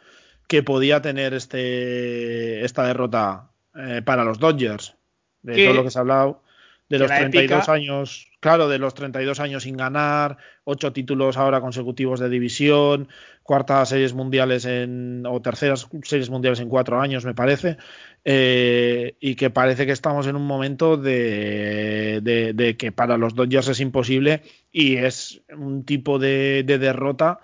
[0.52, 4.96] que podía tener este, esta derrota eh, para los Dodgers.
[5.44, 5.66] De ¿Qué?
[5.68, 6.44] todo lo que se ha hablado.
[6.90, 7.72] De los 32 épica...
[7.72, 10.36] años, claro, de los 32 años sin ganar,
[10.66, 13.08] ocho títulos ahora consecutivos de división,
[13.44, 17.78] cuartas series mundiales en, o terceras series mundiales en cuatro años, me parece,
[18.26, 23.36] eh, y que parece que estamos en un momento de, de, de, que para los
[23.36, 27.40] Dodgers es imposible y es un tipo de derrota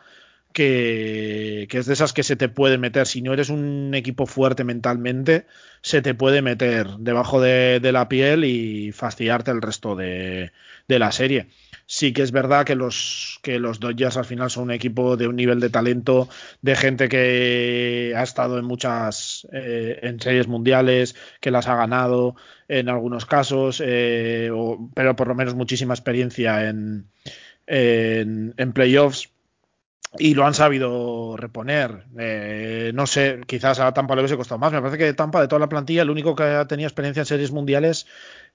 [0.58, 3.06] que, es de esas que se te puede meter.
[3.06, 5.46] Si no eres un equipo fuerte mentalmente,
[5.82, 10.52] se te puede meter debajo de, la piel y fastidiarte el resto de,
[10.88, 11.50] la serie.
[11.86, 15.28] Sí que es verdad que los, que los Dodgers al final son un equipo de
[15.28, 16.28] un nivel de talento,
[16.64, 22.36] de gente que ha estado en muchas eh, en series mundiales, que las ha ganado
[22.68, 24.50] en algunos casos, eh,
[24.96, 27.12] pero por lo menos muchísima experiencia en,
[27.68, 29.30] en, en playoffs
[30.20, 32.06] y lo han sabido reponer.
[32.18, 34.72] Eh, no sé, quizás a Tampa le hubiese costado más.
[34.72, 37.26] Me parece que Tampa, de toda la plantilla, el único que ha tenido experiencia en
[37.26, 38.08] series mundiales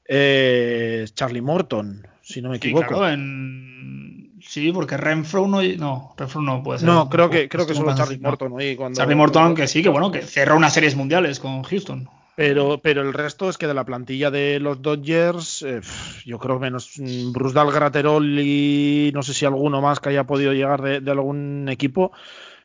[0.07, 2.83] eh, es Charlie Morton, si no me equivoco.
[2.83, 4.33] Sí, claro, en...
[4.43, 6.89] sí porque Renfro no, no, Renfro no puede ser.
[6.89, 8.53] No, creo que, creo que solo Charlie Morton.
[8.59, 8.99] Ahí cuando...
[8.99, 12.09] Charlie Morton, que sí, que bueno, que cerró unas series mundiales con Houston.
[12.35, 15.81] Pero, pero el resto es que de la plantilla de los Dodgers, eh,
[16.25, 16.95] yo creo menos
[17.33, 21.69] Bruce Graterol y no sé si alguno más que haya podido llegar de, de algún
[21.69, 22.13] equipo,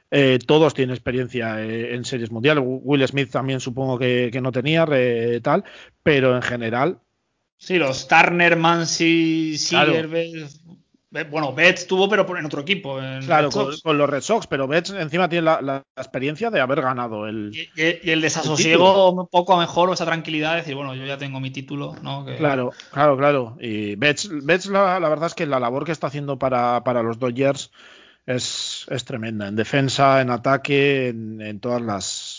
[0.10, 2.64] eh, todos tienen experiencia eh, en series mundiales.
[2.66, 4.88] Will Smith también supongo que, que no tenía,
[5.42, 5.66] tal,
[6.02, 7.00] pero en general.
[7.58, 9.94] Sí, los Turner, Mansi, claro.
[11.10, 13.02] Bueno, Betts tuvo, pero en otro equipo.
[13.02, 16.60] En claro, con, con, los Red Sox, pero Betts encima tiene la, la experiencia de
[16.60, 17.52] haber ganado el.
[17.54, 17.70] Y,
[18.04, 21.06] y el desasosiego, el un poco a mejor, o esa tranquilidad de decir, bueno, yo
[21.06, 22.26] ya tengo mi título, ¿no?
[22.26, 22.36] Que...
[22.36, 23.58] Claro, claro, claro.
[23.62, 27.02] Y Betts, Betts la, la, verdad es que la labor que está haciendo para, para
[27.02, 27.72] los Dodgers
[28.26, 29.48] es, es, tremenda.
[29.48, 32.37] En defensa, en ataque, en, en todas las,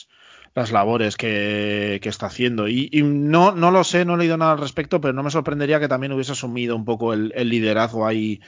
[0.59, 2.69] las labores que, que está haciendo.
[2.69, 5.31] Y, y, no, no lo sé, no he leído nada al respecto, pero no me
[5.31, 8.41] sorprendería que también hubiese asumido un poco el, el liderazgo ahí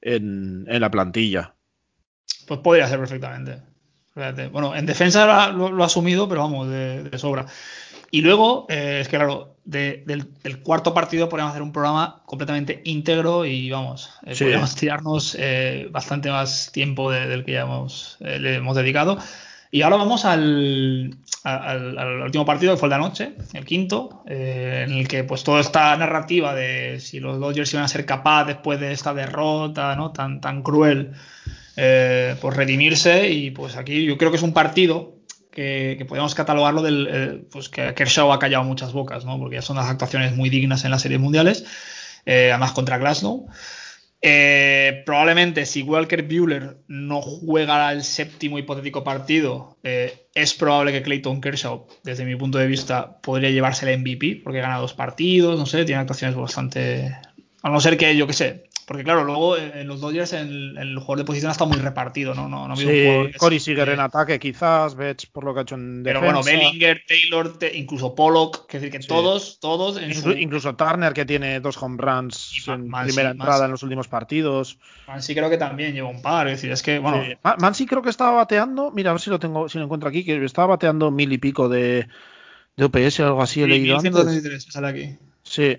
[0.00, 1.54] en, en, la plantilla.
[2.46, 3.62] Pues podría ser perfectamente.
[4.50, 7.46] Bueno, en defensa lo, lo ha asumido, pero vamos, de, de sobra.
[8.10, 12.22] Y luego, eh, es que claro, de, del, del, cuarto partido podríamos hacer un programa
[12.24, 14.44] completamente íntegro y vamos, eh, sí.
[14.44, 19.18] podríamos tirarnos eh, bastante más tiempo de, del que ya hemos, le hemos dedicado.
[19.70, 24.24] Y ahora vamos al, al, al, último partido que fue el de anoche, el quinto,
[24.26, 28.04] eh, en el que pues toda esta narrativa de si los Dodgers iban a ser
[28.04, 30.12] capaces después de esta derrota ¿no?
[30.12, 31.12] tan, tan cruel,
[31.76, 33.30] eh, pues redimirse.
[33.30, 35.16] Y pues aquí yo creo que es un partido
[35.52, 37.08] que, podemos catalogarlo del.
[37.10, 39.38] Eh, pues que Kershaw ha callado muchas bocas, ¿no?
[39.38, 41.64] Porque ya son las actuaciones muy dignas en las series mundiales,
[42.26, 43.48] eh, además contra Glasgow.
[44.28, 51.40] Eh, probablemente si Walker Bueller no juega el séptimo hipotético partido, es probable que Clayton
[51.40, 55.64] Kershaw, desde mi punto de vista, podría llevarse el MVP, porque gana dos partidos, no
[55.64, 57.16] sé, tiene actuaciones bastante.
[57.62, 60.78] A no ser que, yo qué sé, porque claro, luego eh, en los Dodgers el,
[60.78, 62.48] el jugador de posición está muy repartido, ¿no?
[62.48, 65.74] no, no sí, un Corey sigue en ataque quizás, Betts por lo que ha hecho
[65.74, 66.20] en defensa.
[66.20, 70.00] Pero bueno, Bellinger, Taylor, incluso Pollock, que decir que todos, todos...
[70.00, 74.78] Incluso Turner que tiene dos home runs en primera entrada en los últimos partidos.
[75.08, 77.24] Mansi creo que también lleva un par, es decir, es que bueno...
[77.58, 80.24] Mansi creo que estaba bateando, mira a ver si lo tengo, si lo encuentro aquí,
[80.24, 82.06] que estaba bateando mil y pico de,
[82.76, 85.18] de OPS o algo así, he leído 1133, sale aquí.
[85.42, 85.76] Sí.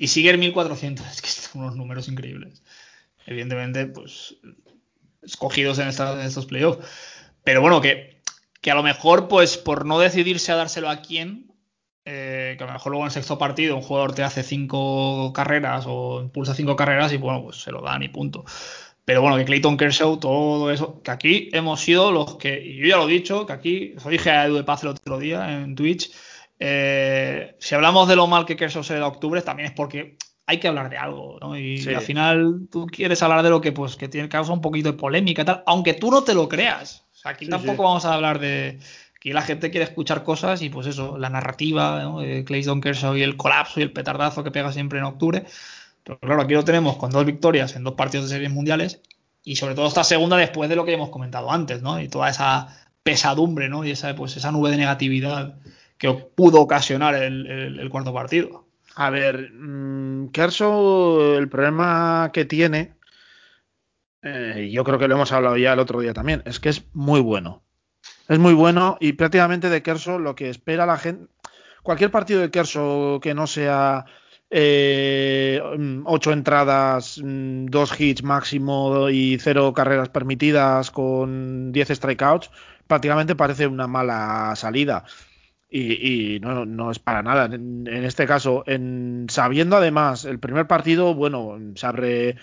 [0.00, 2.62] Y sigue el 1400, es que son unos números increíbles.
[3.26, 4.36] Evidentemente, pues
[5.22, 6.84] escogidos en, estos playoffs.
[7.44, 8.22] Pero bueno, que,
[8.62, 11.52] que, a lo mejor, pues por no decidirse a dárselo a quién,
[12.06, 15.34] eh, que a lo mejor luego en el sexto partido un jugador te hace cinco
[15.34, 18.46] carreras o impulsa cinco carreras y bueno, pues se lo dan y punto.
[19.04, 22.86] Pero bueno, que Clayton Kershaw, todo eso, que aquí hemos sido los que, y yo
[22.86, 25.60] ya lo he dicho, que aquí, os dije a Edu de Paz el otro día
[25.60, 26.10] en Twitch,
[26.62, 30.60] eh, si hablamos de lo mal que Kershaw se da octubre, también es porque hay
[30.60, 31.58] que hablar de algo, ¿no?
[31.58, 34.92] Y, al final tú quieres hablar de lo que, pues, que tiene causa un poquito
[34.92, 37.06] de polémica tal, aunque tú no te lo creas.
[37.14, 38.78] O sea, aquí tampoco vamos a hablar de.
[39.20, 42.20] que la gente quiere escuchar cosas y, pues, eso, la narrativa ¿no?
[42.20, 45.46] de Clayton Kershaw y el colapso y el petardazo que pega siempre en octubre.
[46.04, 49.00] Pero claro, aquí lo tenemos con dos victorias en dos partidos de series mundiales
[49.44, 52.00] y sobre todo esta segunda después de lo que hemos comentado antes, ¿no?
[52.00, 52.68] Y toda esa
[53.02, 53.84] pesadumbre, ¿no?
[53.84, 55.54] Y esa, pues, esa nube de negatividad
[56.00, 58.66] que pudo ocasionar el, cuarto partido.
[58.96, 62.94] A ver, mmm, Kershaw, el problema que tiene,
[64.22, 66.84] eh, yo creo que lo hemos hablado ya el otro día también, es que es
[66.94, 67.62] muy bueno.
[68.28, 71.26] Es muy bueno y prácticamente de Kershaw lo que espera la gente,
[71.82, 74.06] cualquier partido de Kershaw que no sea
[74.48, 75.60] eh,
[76.06, 82.50] ocho entradas, mm, dos hits máximo y cero carreras permitidas con 10 strikeouts,
[82.86, 85.04] prácticamente parece una mala salida
[85.70, 87.46] y, no, no, es para nada.
[87.46, 92.36] En, este caso, en, sabiendo además el primer partido, bueno, se abre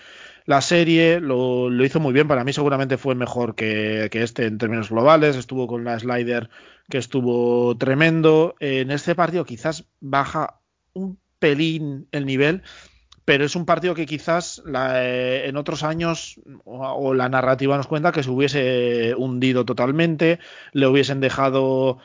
[0.46, 2.26] la serie, lo, lo hizo muy bien.
[2.26, 5.36] Para mí, seguramente fue mejor que, que, este en términos globales.
[5.36, 6.48] Estuvo con la slider
[6.88, 8.54] que estuvo tremendo.
[8.60, 10.60] En este partido, quizás baja
[10.94, 12.62] un pelín el nivel.
[13.28, 17.86] Pero es un partido que quizás la, eh, en otros años o, la narrativa nos
[17.86, 20.38] cuenta que se hubiese hundido totalmente,
[20.72, 21.98] le hubiesen dejado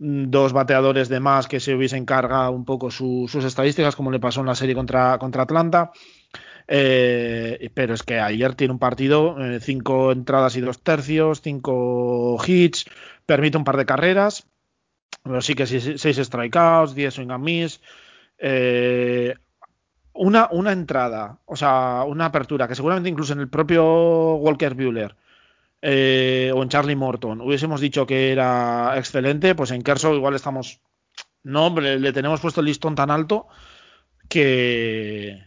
[0.00, 4.40] dos bateadores de más que se hubiesen cargado un poco sus estadísticas, como le pasó
[4.40, 5.92] en la serie contra, contra Atlanta.
[6.70, 12.38] Eh, pero es que ayer tiene un partido, eh, cinco entradas y dos tercios, cinco
[12.46, 12.84] hits,
[13.24, 14.46] permite un par de carreras,
[15.22, 17.80] pero sí que seis, strikeouts, diez swing and miss.
[18.38, 19.34] Eh,
[20.12, 25.16] una, una entrada, o sea, una apertura que seguramente incluso en el propio Walker Bueller
[25.80, 30.80] eh, o en Charlie Morton hubiésemos dicho que era excelente, pues en Kershaw igual estamos.
[31.44, 33.46] No, hombre, le tenemos puesto el listón tan alto
[34.28, 35.42] que.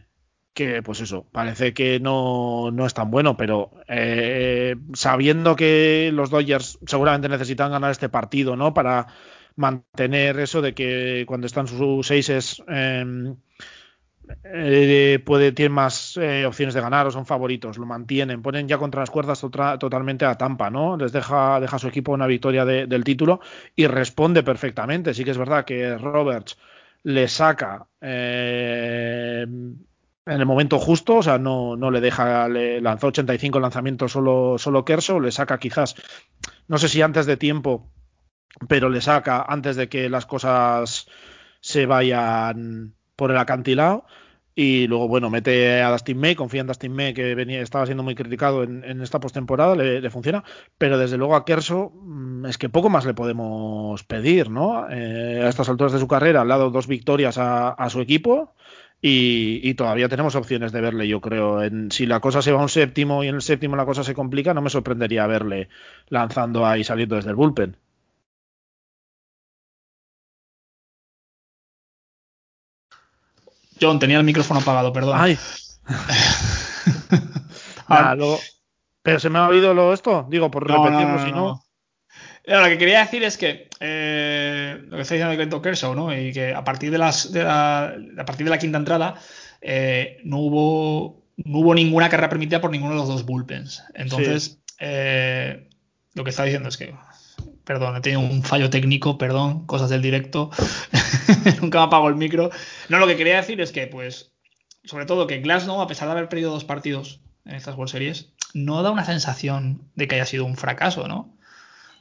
[0.54, 6.30] que pues eso, parece que no, no es tan bueno, pero eh, sabiendo que los
[6.30, 8.74] Dodgers seguramente necesitan ganar este partido, ¿no?
[8.74, 9.08] Para
[9.56, 12.64] mantener eso de que cuando están sus seises.
[12.70, 13.36] Eh,
[14.44, 19.02] eh, puede, más eh, opciones de ganar o son favoritos, lo mantienen, ponen ya contra
[19.02, 20.98] las cuerdas totalmente a Tampa, ¿no?
[20.98, 23.42] Les deja, deja su equipo una victoria del título
[23.76, 25.14] y responde perfectamente.
[25.14, 26.58] Sí que es verdad que Roberts
[27.04, 29.46] le saca eh,
[30.26, 34.58] en el momento justo, o sea, no, no le deja, le lanzó 85 lanzamientos solo,
[34.58, 35.96] solo Kerso, le saca quizás,
[36.68, 37.92] no sé si antes de tiempo,
[38.68, 41.08] pero le saca antes de que las cosas
[41.60, 44.04] se vayan por el acantilado.
[44.56, 48.02] Y luego, bueno, mete a Dustin May, confía en Dustin May, que venía, estaba siendo
[48.02, 50.44] muy criticado en, esta postemporada, le, funciona.
[50.80, 54.90] Pero desde luego a Kerso mm, es que poco más le podemos pedir, ¿no?
[54.90, 58.56] Eh, a estas alturas de su carrera, ha dado dos victorias a, su equipo.
[59.04, 61.62] Y, todavía tenemos opciones de verle, yo creo.
[61.62, 64.04] En, si la cosa se va a un séptimo y en el séptimo la cosa
[64.04, 65.70] se complica, no me sorprendería verle
[66.10, 67.78] lanzando ahí saliendo desde el bullpen.
[73.82, 75.18] John, tenía el micrófono apagado, perdón.
[75.20, 75.38] Ay.
[79.04, 81.64] Pero se me ha oído lo esto, digo, por repetirlo, si no.
[82.46, 86.16] Lo que quería decir es que eh, lo que está diciendo Clinton Kershaw, ¿no?
[86.16, 89.16] Y que a partir de las la, a partir de la quinta entrada
[89.62, 93.84] eh, no hubo no hubo ninguna carrera permitida por ninguno de los dos bullpens.
[93.94, 95.70] Entonces, eh,
[96.14, 96.94] lo que está diciendo es que
[97.72, 100.50] perdón, he tenido un fallo técnico, perdón, cosas del directo.
[101.62, 102.50] Nunca me apago el micro.
[102.90, 104.34] No, lo que quería decir es que, pues,
[104.84, 108.34] sobre todo que Glasnow, a pesar de haber perdido dos partidos en estas World Series,
[108.54, 111.34] no da una sensación de que haya sido un fracaso, ¿no?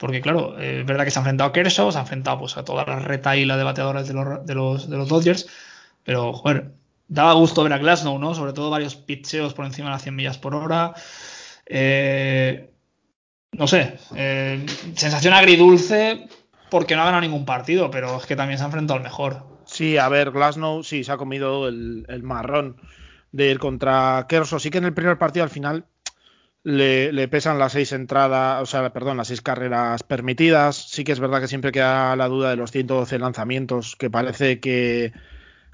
[0.00, 2.56] Porque, claro, eh, es verdad que se ha enfrentado a Kershaw, se ha enfrentado pues,
[2.56, 4.44] a toda la retaíla de bateadores de los,
[4.90, 5.46] de los, Dodgers,
[6.02, 6.72] pero, joder,
[7.06, 8.34] daba gusto ver a Glasnow, ¿no?
[8.34, 10.94] Sobre todo varios pitcheos por encima de las 100 millas por hora.
[11.66, 12.70] Eh,
[13.52, 16.28] no sé, eh, sensación agridulce
[16.70, 19.44] porque no ha ganado ningún partido, pero es que también se ha enfrentado al mejor.
[19.64, 22.76] Sí, a ver, Glasnow sí se ha comido el, el marrón
[23.32, 24.58] de ir contra Kershaw.
[24.58, 25.84] Sí que en el primer partido al final
[26.62, 30.76] le, le, pesan las seis entradas, o sea, perdón, las seis carreras permitidas.
[30.76, 34.60] Sí que es verdad que siempre queda la duda de los 112 lanzamientos, que parece
[34.60, 35.12] que,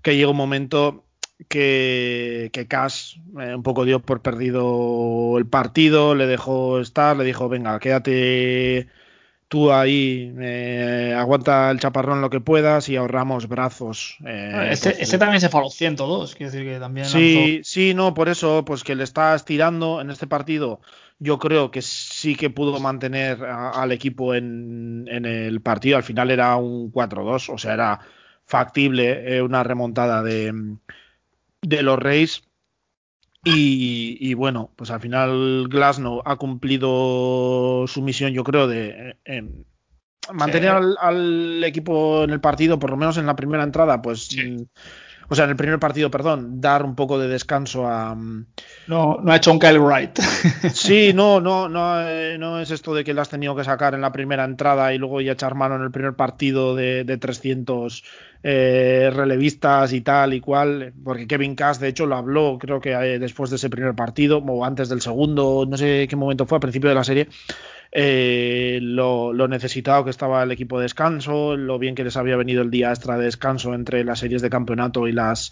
[0.02, 1.05] que llega un momento
[1.48, 7.24] que, que Cash eh, un poco dio por perdido el partido, le dejó estar, le
[7.24, 8.88] dijo, venga, quédate
[9.48, 14.16] tú ahí, eh, aguanta el chaparrón lo que puedas y ahorramos brazos.
[14.24, 17.06] Eh, este, pues, este, también se fue a los 102, quiero decir que también...
[17.06, 17.70] Sí, lanzó...
[17.70, 20.80] sí, no, por eso, pues que le está estirando en este partido.
[21.18, 25.96] Yo creo que sí que pudo mantener a, al equipo en, en, el partido.
[25.96, 28.00] Al final era un 4-2, o sea, era
[28.44, 30.52] factible una remontada de,
[31.66, 32.42] de los Reyes.
[33.44, 39.42] Y, y, bueno, pues al final Glasnow ha cumplido su misión, yo creo, de eh,
[40.32, 40.76] mantener sí.
[40.76, 44.66] al, al, equipo en el partido, por lo menos en la primera entrada, pues sí
[45.28, 48.14] o sea, en el primer partido, perdón, dar un poco de descanso a.
[48.14, 48.46] mm,
[48.86, 50.18] No, no ha hecho un Kyle Wright.
[50.72, 53.94] sí, no, no, no, eh, no es esto de que lo has tenido que sacar
[53.94, 57.18] en la primera entrada y luego ya echar mano en el primer partido de, de
[57.18, 58.04] 300
[58.48, 62.92] eh, relevistas y tal y cual, porque Kevin Cash, de hecho, lo habló, creo que
[62.92, 66.54] eh, después de ese primer partido o antes del segundo, no sé qué momento fue,
[66.54, 67.26] al principio de la serie
[67.90, 72.36] eh, lo, lo, necesitado que estaba el equipo de descanso, lo bien que les había
[72.36, 75.50] venido el día extra de descanso entre las series de campeonato y las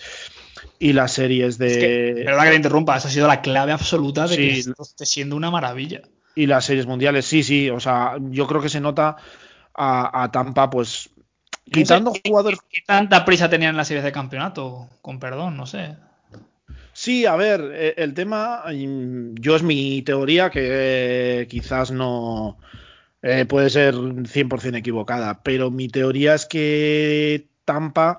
[0.78, 1.66] y las series de.
[1.66, 4.37] Es que, verdad que te interrumpa, esa ha sido la clave absoluta de sí.
[4.37, 6.02] que esto esté siendo una maravilla.
[6.37, 9.16] Y las series mundiales, sí, sí, o sea, yo creo que se nota
[9.74, 11.11] a, a Tampa, pues
[11.64, 12.61] quitando ¿Qué, jugadores.
[12.70, 14.88] ¿Qué tanta prisa tenían en las series de campeonato?
[15.03, 15.96] Con perdón, no sé.
[16.92, 22.59] Sí, a ver, eh, el tema, yo es mi teoría que eh, quizás no
[23.27, 28.18] eh, puede ser 100% equivocada, pero mi teoría es que Tampa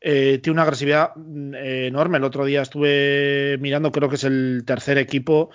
[0.00, 1.12] eh, tiene una agresividad
[1.54, 2.16] eh, enorme.
[2.16, 5.50] El otro día estuve mirando, creo que es el tercer equipo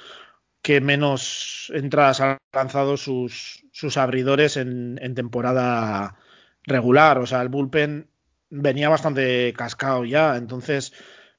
[0.61, 6.15] que menos entradas han lanzado sus, sus abridores en, en temporada
[6.65, 7.17] regular.
[7.19, 8.07] O sea, el bullpen
[8.49, 10.93] venía bastante cascado ya, entonces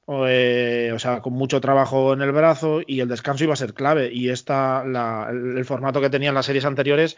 [0.08, 3.74] eh, o sea, con mucho trabajo en el brazo y el descanso iba a ser
[3.74, 4.12] clave.
[4.12, 7.16] Y esta, la, el, formato que tenían las series anteriores,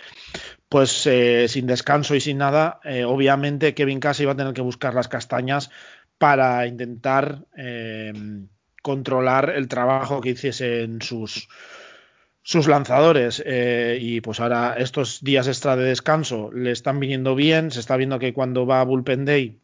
[0.69, 4.63] pues eh, sin descanso y sin nada, eh, obviamente Kevin Cash iba a tener que
[4.63, 5.71] buscar las castañas
[6.17, 8.13] para intentar eh,
[8.83, 11.49] controlar el trabajo que hiciesen sus,
[12.49, 17.71] sus lanzadores eh, y pues ahora estos días extra de descanso le están viniendo bien,
[17.71, 19.61] se está viendo que cuando va a Bullpen Day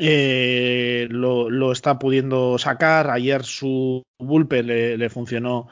[0.00, 3.12] eh, lo, lo, está pudiendo sacar.
[3.12, 5.68] Ayer su bullpen le, funcionó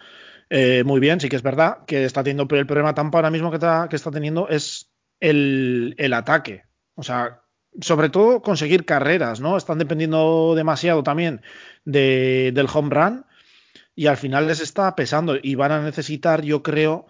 [0.48, 3.50] eh, muy bien, sí que es verdad que está teniendo el problema Tampa ahora mismo
[3.50, 6.62] que está, que está teniendo es el, el, ataque.
[6.94, 7.42] O sea,
[7.80, 9.56] sobre todo conseguir carreras, ¿no?
[9.56, 11.42] Están dependiendo demasiado también
[11.84, 13.24] de, del home run
[13.96, 17.06] y al final les está pesando y van a necesitar, yo creo,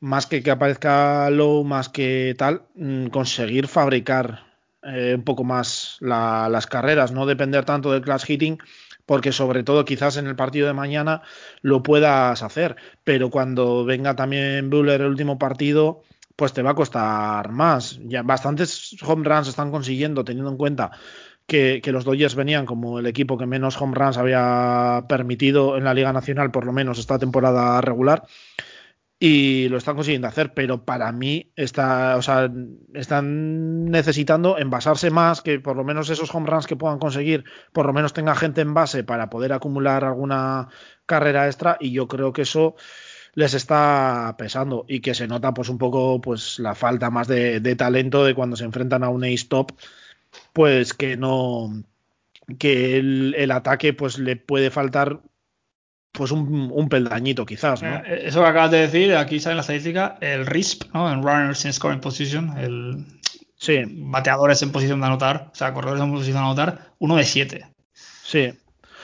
[0.00, 4.46] más que que aparezca low, más que tal, mm, conseguir fabricar
[4.82, 8.58] eh, un poco más la, las carreras, no depender tanto del clash hitting,
[9.04, 11.22] porque sobre todo quizás en el partido de mañana
[11.62, 16.02] lo puedas hacer, pero cuando venga también Buller el último partido,
[16.36, 17.98] pues te va a costar más.
[18.04, 20.92] Ya bastantes home runs están consiguiendo, teniendo en cuenta
[21.48, 25.94] que, los Dodgers venían como el equipo que menos home runs había permitido en la
[25.94, 28.24] Liga Nacional, por lo menos esta temporada regular
[29.18, 32.48] y lo están consiguiendo hacer, pero para mí está, o sea,
[32.94, 37.86] están necesitando envasarse más, que por lo menos esos home runs que puedan conseguir, por
[37.86, 40.68] lo menos tenga gente en base para poder acumular alguna
[41.06, 42.76] carrera extra y yo creo que eso
[43.34, 47.60] les está pesando y que se nota pues un poco pues la falta más de,
[47.60, 49.72] de talento de cuando se enfrentan a un ace top
[50.52, 51.70] pues que no
[52.58, 55.20] que el, el ataque pues le puede faltar
[56.12, 57.96] pues un, un, peldañito quizás, ¿no?
[57.96, 61.12] Eh, eso que acabas de decir, aquí sale la estadística, el RISP, ¿no?
[61.12, 63.06] En runners in scoring position, el
[63.56, 63.82] sí.
[63.86, 67.66] bateadores en posición de anotar, o sea, corredores en posición de anotar, uno de siete.
[67.94, 68.52] Sí.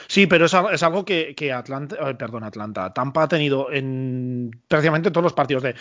[0.07, 5.09] Sí, pero es, es algo que, que Atlanta, perdón, Atlanta, Tampa ha tenido en prácticamente
[5.09, 5.75] todos los partidos de,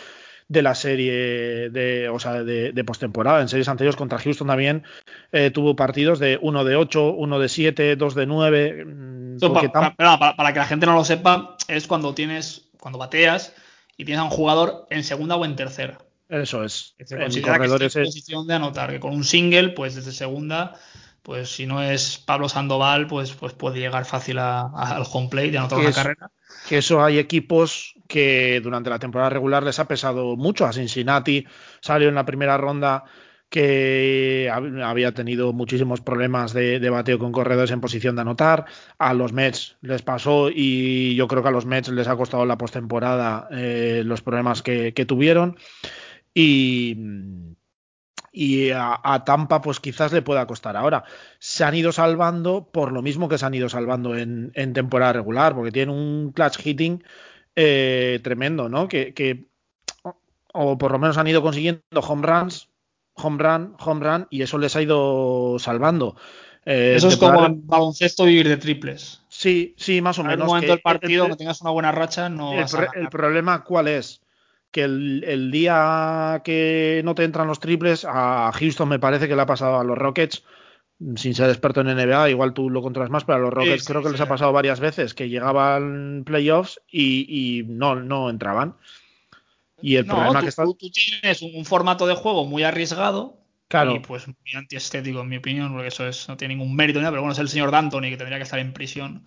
[0.48, 3.40] de la serie de, o sea, de, postemporada.
[3.40, 4.84] En series anteriores contra Houston también
[5.32, 8.84] eh, tuvo partidos de 1 de 8, 1 de 7, 2 de 9.
[8.84, 9.38] Mm,
[9.72, 13.54] para, que la gente no lo sepa, es cuando tienes, cuando bateas
[13.96, 15.98] y tienes a un jugador en segunda o en tercera.
[16.28, 16.94] Eso es.
[17.04, 20.74] Se considera que es en posición de anotar, que con un single, pues desde segunda
[21.24, 25.56] pues si no es Pablo Sandoval, pues, pues puede llegar fácil al home plate y
[25.56, 26.30] anotar una carrera.
[26.68, 30.66] Que eso hay equipos que durante la temporada regular les ha pesado mucho.
[30.66, 31.46] A Cincinnati
[31.80, 33.04] salió en la primera ronda
[33.48, 34.50] que
[34.82, 38.64] había tenido muchísimos problemas de, bateo con corredores en posición de anotar.
[38.98, 42.46] A los Mets les pasó y yo creo que a los Mets les ha costado
[42.46, 45.56] la postemporada eh, los problemas que, que tuvieron.
[46.34, 46.96] Y
[48.34, 50.76] y a, Tampa pues quizás le pueda costar.
[50.76, 51.04] Ahora,
[51.38, 55.54] se han ido salvando por lo mismo que se han ido salvando en, temporada regular,
[55.54, 57.04] porque tienen un clutch hitting
[57.54, 58.88] eh, tremendo, ¿no?
[58.88, 59.46] Que,
[60.52, 62.68] o, por lo menos han ido consiguiendo home runs,
[63.14, 66.16] home run, home run, y eso les ha ido salvando.
[66.66, 69.22] Eh, eso es como baloncesto vivir de triples.
[69.28, 70.38] Sí, sí, más o menos.
[70.38, 72.66] En un momento del partido, que tengas una buena racha, no el,
[72.96, 74.23] el problema, ¿cuál es?
[74.74, 79.42] Que el, día que no te entran los triples, a Houston me parece que le
[79.42, 80.42] ha pasado a los Rockets,
[81.14, 84.02] sin ser experto en NBA, igual tú lo controlas más, pero a los Rockets creo
[84.02, 88.74] que les ha pasado varias veces que llegaban playoffs y, no, no entraban.
[89.80, 90.64] Y el problema que está...
[90.64, 93.94] tú, tienes un formato de juego muy arriesgado, Claro.
[93.94, 97.20] Y pues muy antiestético, en mi opinión, porque eso es, no tiene ningún mérito, pero
[97.20, 99.24] bueno, es el señor D'Antoni que tendría que estar en prisión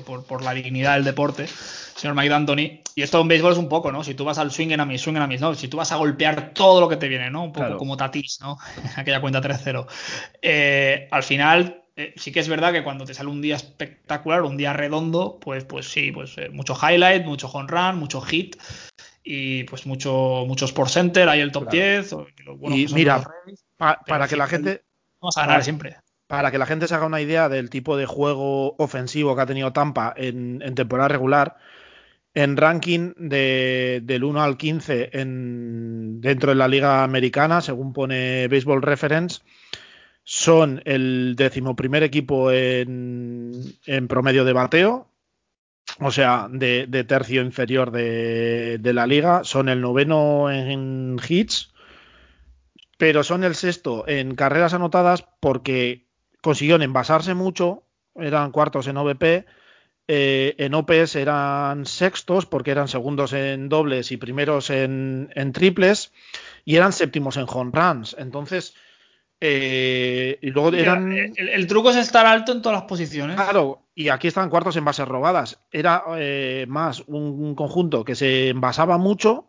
[0.00, 2.80] por, la dignidad del deporte, señor Mike D'Antoni.
[2.94, 4.02] Y esto en béisbol es un poco, ¿no?
[4.02, 5.54] Si tú vas al swing en a mí, swing en a mí, ¿no?
[5.54, 7.44] Si tú vas a golpear todo lo que te viene, ¿no?
[7.44, 8.56] Un poco como Tatis, ¿no?
[8.96, 9.86] Aquella cuenta 3-0.
[10.40, 14.42] Eh, al final, eh, sí que es verdad que cuando te sale un día espectacular,
[14.42, 18.56] un día redondo, pues, pues sí, pues eh, mucho highlight, mucho home run, mucho hit
[19.24, 22.16] y pues mucho, mucho Sport Center, hay el top 10.
[22.70, 23.22] y mira,
[23.76, 24.84] para que la gente...
[25.20, 26.01] Vamos a ganar siempre
[26.32, 29.46] para que la gente se haga una idea del tipo de juego ofensivo que ha
[29.46, 31.58] tenido Tampa en, temporada regular,
[32.32, 39.42] en ranking del 1 al 15 dentro de la liga americana, según pone Baseball Reference,
[40.24, 43.76] son el decimoprimer equipo en,
[44.08, 45.08] promedio de bateo,
[46.00, 51.74] o sea, de, tercio inferior de, de, la liga, son el noveno en hits,
[52.96, 56.10] pero son el sexto en carreras anotadas porque
[56.42, 57.84] consiguieron envasarse mucho,
[58.14, 59.46] eran cuartos en OVP,
[60.08, 66.12] eh, en OPS eran sextos porque eran segundos en dobles y primeros en, triples
[66.64, 68.16] y eran séptimos en home runs.
[68.18, 68.74] Entonces,
[69.40, 71.12] eh, y luego eran...
[71.12, 73.36] El, truco es estar alto en todas las posiciones.
[73.36, 75.60] Claro, y aquí están cuartos en bases robadas.
[75.70, 79.46] Era eh, más un, conjunto que se envasaba mucho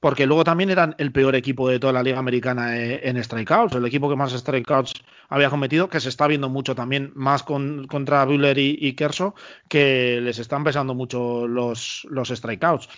[0.00, 3.76] porque luego también eran el peor equipo de toda la liga americana eh, en strikeouts,
[3.76, 4.94] el equipo que más strikeouts
[5.28, 9.34] había cometido, que se está viendo mucho también más con, contra Buller y, y, Kerso,
[9.68, 12.88] que les están pesando mucho los, los strikeouts.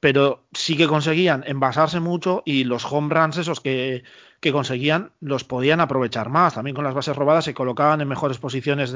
[0.00, 4.04] Pero sí que conseguían envasarse mucho y los home runs esos que,
[4.40, 6.54] que conseguían los podían aprovechar más.
[6.54, 8.92] También con las bases robadas se colocaban en mejores posiciones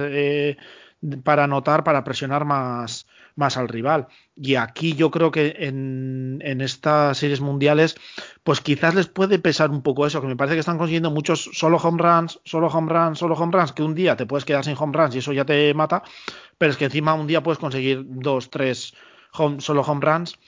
[1.24, 4.08] para anotar, para presionar más, más al rival.
[4.36, 7.96] Y aquí yo creo que en, en, estas series mundiales,
[8.44, 11.50] pues quizás les puede pesar un poco eso, que me parece que están consiguiendo muchos
[11.52, 14.64] solo home runs, solo home runs, solo home runs, que un día te puedes quedar
[14.64, 16.02] sin home runs y eso ya te mata,
[16.58, 18.94] pero es que encima un día puedes conseguir dos, tres
[19.32, 20.38] solo home runs.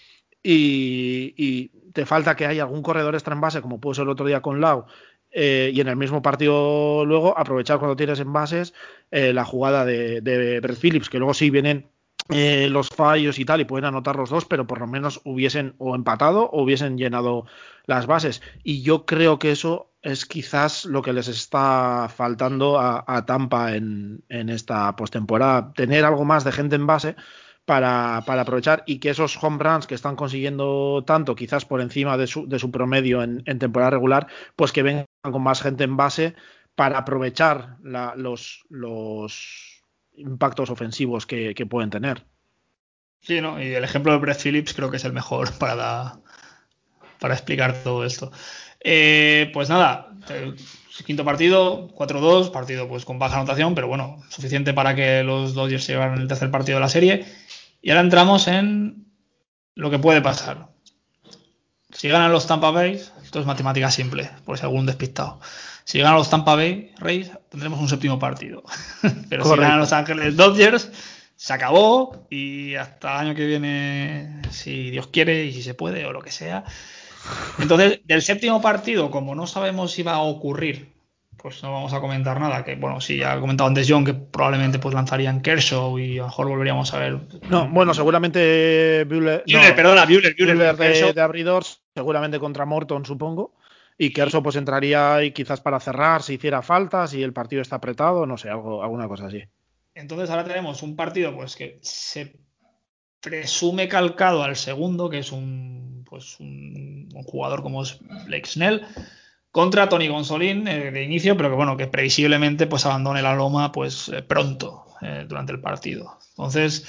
[0.43, 4.41] Y, te falta que haya algún corredor extra en base, como puso el otro día
[4.41, 4.87] con Lau,
[5.33, 8.75] eh, y en el mismo partido luego aprovechar cuando tienes en bases
[9.11, 11.87] eh, la jugada de, de Brett Phillips, que luego sí vienen
[12.29, 15.75] eh, los fallos y tal y pueden anotar los dos, pero por lo menos hubiesen
[15.79, 17.47] o empatado o hubiesen llenado
[17.87, 18.43] las bases.
[18.63, 24.23] Y yo creo que eso es quizás lo que les está faltando a, Tampa en,
[24.29, 27.17] en esta postemporada, tener algo más de gente en base
[27.65, 32.27] para, aprovechar y que esos home runs que están consiguiendo tanto, quizás por encima de
[32.27, 34.27] su, de su promedio en, temporada regular,
[34.57, 36.35] pues que vengan con más gente en base
[36.75, 37.77] para aprovechar
[38.17, 38.65] los,
[40.15, 42.25] impactos ofensivos que, pueden tener.
[43.21, 43.63] Sí, ¿no?
[43.63, 46.19] Y el ejemplo de Brett Phillips creo que es el mejor para,
[47.21, 48.33] para explicar todo esto.
[48.81, 50.13] Eh, pues nada,
[51.07, 55.85] quinto partido, 4-2, partido pues con baja anotación, pero bueno, suficiente para que los Dodgers
[55.85, 57.25] se el tercer partido de la serie.
[57.81, 59.07] Y ahora entramos en
[59.75, 60.72] lo que puede pasar.
[61.93, 65.41] Si ganan los Tampa Bay, esto es matemática simple, por si algún despistado.
[65.85, 68.63] Si ganan los Tampa Bay Rays, tendremos un séptimo partido.
[69.29, 70.91] Pero si ganan los Ángeles Dodgers,
[71.37, 76.07] se acabó y hasta el año que viene, si Dios quiere y si se puede
[76.07, 76.65] o lo que sea,
[77.59, 80.92] Entonces, del séptimo partido, como no sabemos si va a ocurrir,
[81.43, 82.65] pues no vamos a comentar nada.
[82.65, 86.23] Que bueno, sí, ya ha comentado antes John que probablemente pues lanzarían Kershaw y a
[86.23, 87.19] lo mejor volveríamos a ver.
[87.51, 91.65] No, bueno, seguramente Bueller, Bueller perdona, Bueller, Bueller, de, de, abridor,
[91.95, 93.57] seguramente contra Morton, supongo.
[93.99, 97.77] Y Kershaw pues entraría ahí quizás para cerrar si hiciera falta, si el partido está
[97.77, 99.43] apretado, no sé, algo, alguna cosa así.
[99.95, 102.37] Entonces ahora tenemos un partido pues que se
[103.21, 108.85] presume calcado al segundo, que es un, pues, un, jugador como es Blake Snell,
[109.53, 113.71] contra Tony Gonzolín eh, de inicio, pero que bueno, que previsiblemente pues abandone la loma
[113.71, 116.19] pues eh, pronto eh, durante el partido.
[116.31, 116.87] Entonces,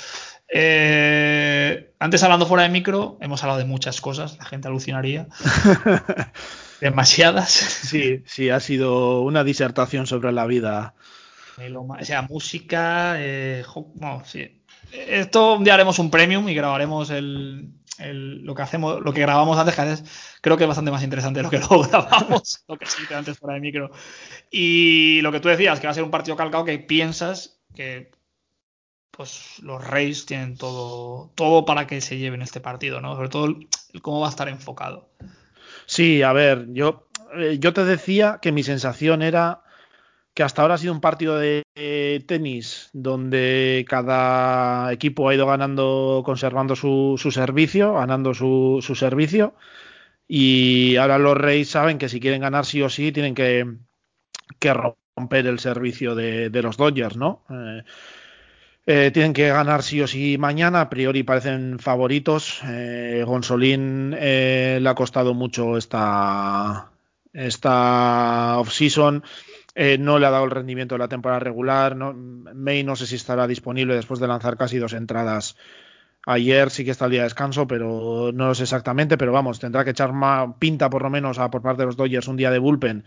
[1.99, 5.27] antes hablando fuera de micro, hemos hablado de muchas cosas, la gente alucinaría.
[6.81, 7.49] Demasiadas.
[7.49, 10.95] Sí, sí, ha sido una disertación sobre la vida.
[11.57, 13.17] O sea, música,
[14.25, 17.69] sí, esto un día haremos un premium y grabaremos el,
[17.99, 20.05] lo que hacemos, lo que grabamos antes, que
[20.41, 23.55] creo que es bastante más interesante lo que luego grabamos, lo que sí antes fuera
[23.55, 23.91] de micro.
[24.51, 28.11] Y lo que tú decías, que va a ser un partido calcado que piensas que
[29.11, 33.15] pues los Reyes tienen todo, todo para que se lleven este partido, ¿no?
[33.15, 33.55] Sobre todo
[34.01, 35.07] cómo va a estar enfocado.
[35.85, 39.61] Sí, a ver, yo, eh, yo te decía que mi sensación era
[40.33, 41.63] que hasta ahora ha sido un partido de
[42.27, 49.53] tenis donde cada equipo ha ido ganando, conservando su, servicio, ganando su, servicio.
[50.27, 53.65] Y ahora los Reyes saben que si quieren ganar sí o sí tienen que,
[55.15, 57.43] romper el servicio de, los Dodgers, ¿no?
[57.49, 57.83] Eh,
[58.85, 60.81] eh, tienen que ganar sí o sí mañana.
[60.81, 62.61] A priori parecen favoritos.
[62.65, 66.91] Eh, Gonzolín le ha costado mucho esta,
[67.33, 69.23] esta off-season.
[69.75, 71.95] Eh, no le ha dado el rendimiento de la temporada regular.
[71.95, 75.55] No, May no sé si estará disponible después de lanzar casi dos entradas
[76.25, 76.69] ayer.
[76.69, 79.17] Sí que está el día de descanso, pero no lo sé exactamente.
[79.17, 81.97] Pero vamos, tendrá que echar más pinta por lo menos a, por parte de los
[81.97, 83.03] Dodgers un día de bullpen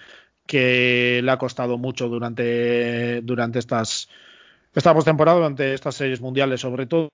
[0.47, 4.09] que le ha costado mucho durante, durante estas
[4.75, 7.11] esta postemporada, durante estas series mundiales sobre todo.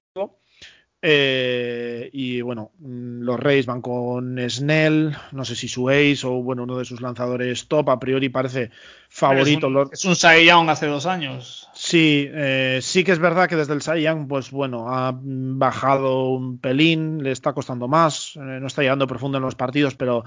[1.05, 6.42] Eh, y bueno, mm, los Reyes van con Snell, no sé si su ace o
[6.42, 8.70] bueno, uno de sus lanzadores top, a priori parece
[9.13, 9.69] favorito.
[9.93, 11.69] Es un, Cy Young hace dos años.
[11.75, 16.31] Sí, eh, sí que es verdad que desde el Cy Young, pues bueno, ha bajado
[16.31, 20.25] un pelín, le está costando más, eh, no está llegando profundo en los partidos, pero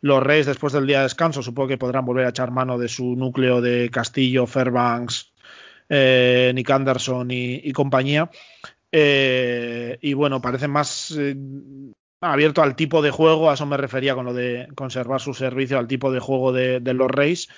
[0.00, 2.88] los Reyes después del día de descanso supongo que podrán volver a echar mano de
[2.88, 5.32] su núcleo de Castillo, Fairbanks,
[5.88, 8.30] Nick Anderson y compañía.
[8.92, 11.36] Eh, y bueno, parece más eh,
[12.20, 15.78] abierto al tipo de juego, a eso me refería con lo de conservar su servicio,
[15.78, 17.48] al tipo de juego de, los Rays.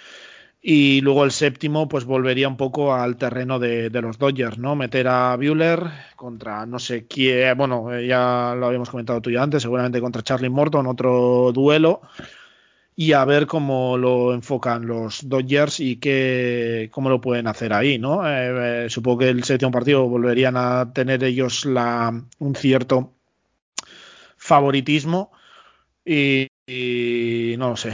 [0.61, 4.75] Y luego el séptimo, pues volvería un poco al terreno de, los Dodgers, ¿no?
[4.75, 5.81] Meter a Bueller
[6.17, 10.23] contra no sé quién, bueno, eh, ya lo habíamos comentado tú ya antes, seguramente contra
[10.23, 12.03] Charlie Morton, otro duelo
[13.01, 17.97] y a ver cómo lo enfocan los Dodgers y qué, cómo lo pueden hacer ahí,
[17.97, 18.29] ¿no?
[18.29, 23.13] Eh, eh, supongo que el séptimo partido volverían a tener ellos la, un cierto
[24.37, 25.31] favoritismo
[26.05, 27.93] y, no lo sé,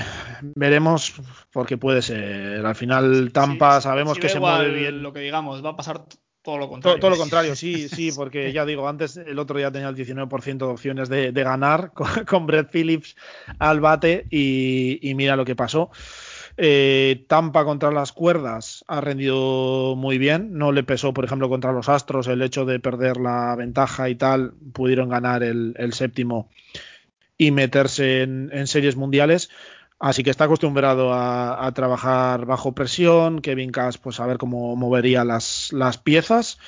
[0.55, 1.15] veremos
[1.53, 2.65] porque puede ser.
[2.65, 5.03] Al final Tampa sabemos que se mueve bien.
[5.03, 6.05] Lo que digamos, va a pasar
[6.45, 7.01] todo lo contrario.
[7.01, 10.59] Todo, lo contrario, sí, sí, porque ya digo, antes el otro día tenía el 19%
[10.59, 11.93] de opciones de, ganar
[12.27, 13.17] con, Brett Phillips
[13.59, 15.91] al bate y, mira lo que pasó.
[16.57, 20.57] Eh, Tampa contra las cuerdas ha rendido muy bien.
[20.57, 24.15] No le pesó, por ejemplo, contra los Astros el hecho de perder la ventaja y
[24.15, 24.53] tal.
[24.73, 26.51] Pudieron ganar el, séptimo
[27.37, 29.51] y meterse en series mundiales.
[29.99, 33.41] Así que está acostumbrado a, trabajar bajo presión.
[33.41, 36.59] Kevin Cash, pues a ver cómo movería las, las piezas.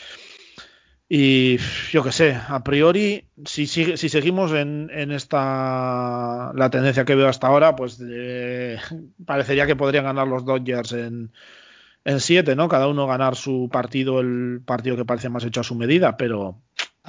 [1.09, 1.59] Y
[1.93, 7.47] yo qué sé, a priori, si, si, seguimos en, esta la tendencia que veo hasta
[7.47, 8.79] ahora, pues eh,
[9.25, 11.31] parecería que podrían ganar los Dodgers en,
[12.05, 12.69] en siete, ¿no?
[12.69, 16.62] Cada uno ganar su partido, el partido que parece más hecho a su medida, pero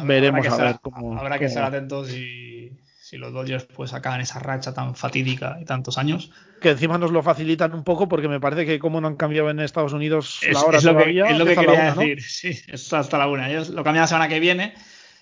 [0.03, 1.17] veremos a ver cómo.
[1.17, 2.77] Habrá que estar atentos y
[3.07, 6.29] si los Dodgers pues acaban esa racha tan fatídica y tantos años.
[6.59, 9.49] Que encima nos lo facilitan un poco porque me parece que como no han cambiado
[9.49, 12.91] en Estados Unidos la hora es lo que, es lo que quería decir, sí, es
[12.91, 13.49] hasta la una.
[13.49, 14.73] Ellos lo cambian la semana que viene.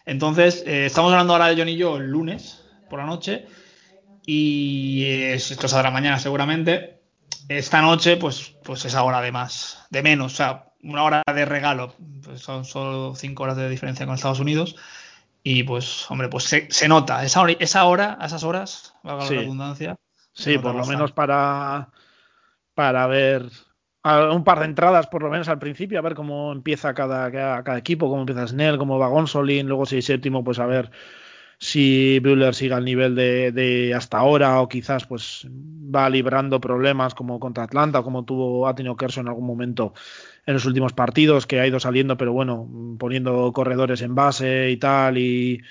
[0.07, 3.45] Entonces, eh, estamos hablando ahora de John y yo el lunes por la noche
[4.25, 7.01] y esto saldrá mañana seguramente.
[7.49, 11.45] Esta noche, pues, pues esa hora de más, de menos, o sea, una hora de
[11.45, 11.93] regalo.
[12.23, 14.75] Pues son solo cinco horas de diferencia con Estados Unidos.
[15.47, 17.23] Y pues, hombre, pues se, nota.
[17.23, 19.95] Esa hora, esa hora, a esas horas, valga la redundancia.
[20.33, 21.91] Sí, por lo menos para,
[22.73, 23.45] para ver
[24.31, 27.77] un par de entradas, por lo menos al principio, a ver cómo empieza cada, cada,
[27.77, 30.89] equipo, cómo empieza Snell, cómo va Gonsolin, luego si séptimo, pues a ver
[31.57, 37.39] si Buller sigue al nivel de, hasta ahora o quizás pues va librando problemas como
[37.39, 39.93] contra Atlanta, como tuvo ha tenido en algún momento
[40.45, 42.67] en los últimos partidos, que ha ido saliendo, pero bueno,
[42.99, 45.61] poniendo corredores en base y tal, y,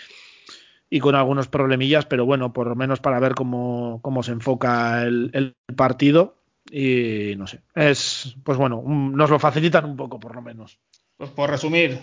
[0.90, 5.02] y con algunos problemillas, pero bueno, por lo menos para ver cómo, cómo se enfoca
[5.02, 6.36] el, el partido.
[6.70, 10.78] Y no sé, es, pues bueno, nos lo facilitan un poco, por lo menos.
[11.16, 11.98] Pues por resumir,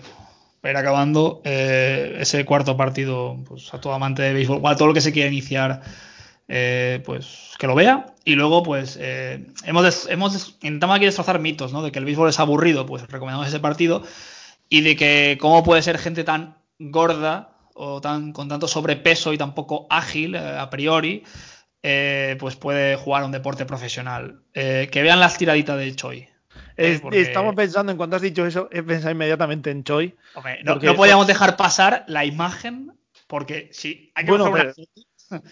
[0.62, 4.88] para ir acabando, eh, ese cuarto partido, pues a todo amante de béisbol, a todo
[4.88, 5.82] lo que se quiera iniciar,
[6.46, 8.06] eh, pues que lo vea.
[8.24, 11.82] Y luego, pues, eh, hemos, hemos intentamos aquí destrozar mitos, ¿no?
[11.82, 14.04] De que el béisbol es aburrido, pues recomendamos ese partido.
[14.68, 19.38] Y de que cómo puede ser gente tan gorda o tan con tanto sobrepeso y
[19.38, 21.24] tan poco ágil a priori,
[22.38, 24.42] pues puede jugar un deporte profesional.
[24.54, 26.31] que vean las tiraditas de Choi.
[26.76, 30.14] Estamos pensando, en cuando has dicho eso, he pensado inmediatamente en Choi.
[30.64, 32.92] no, podíamos dejar pasar la imagen,
[33.26, 34.52] porque sí, hay que bueno,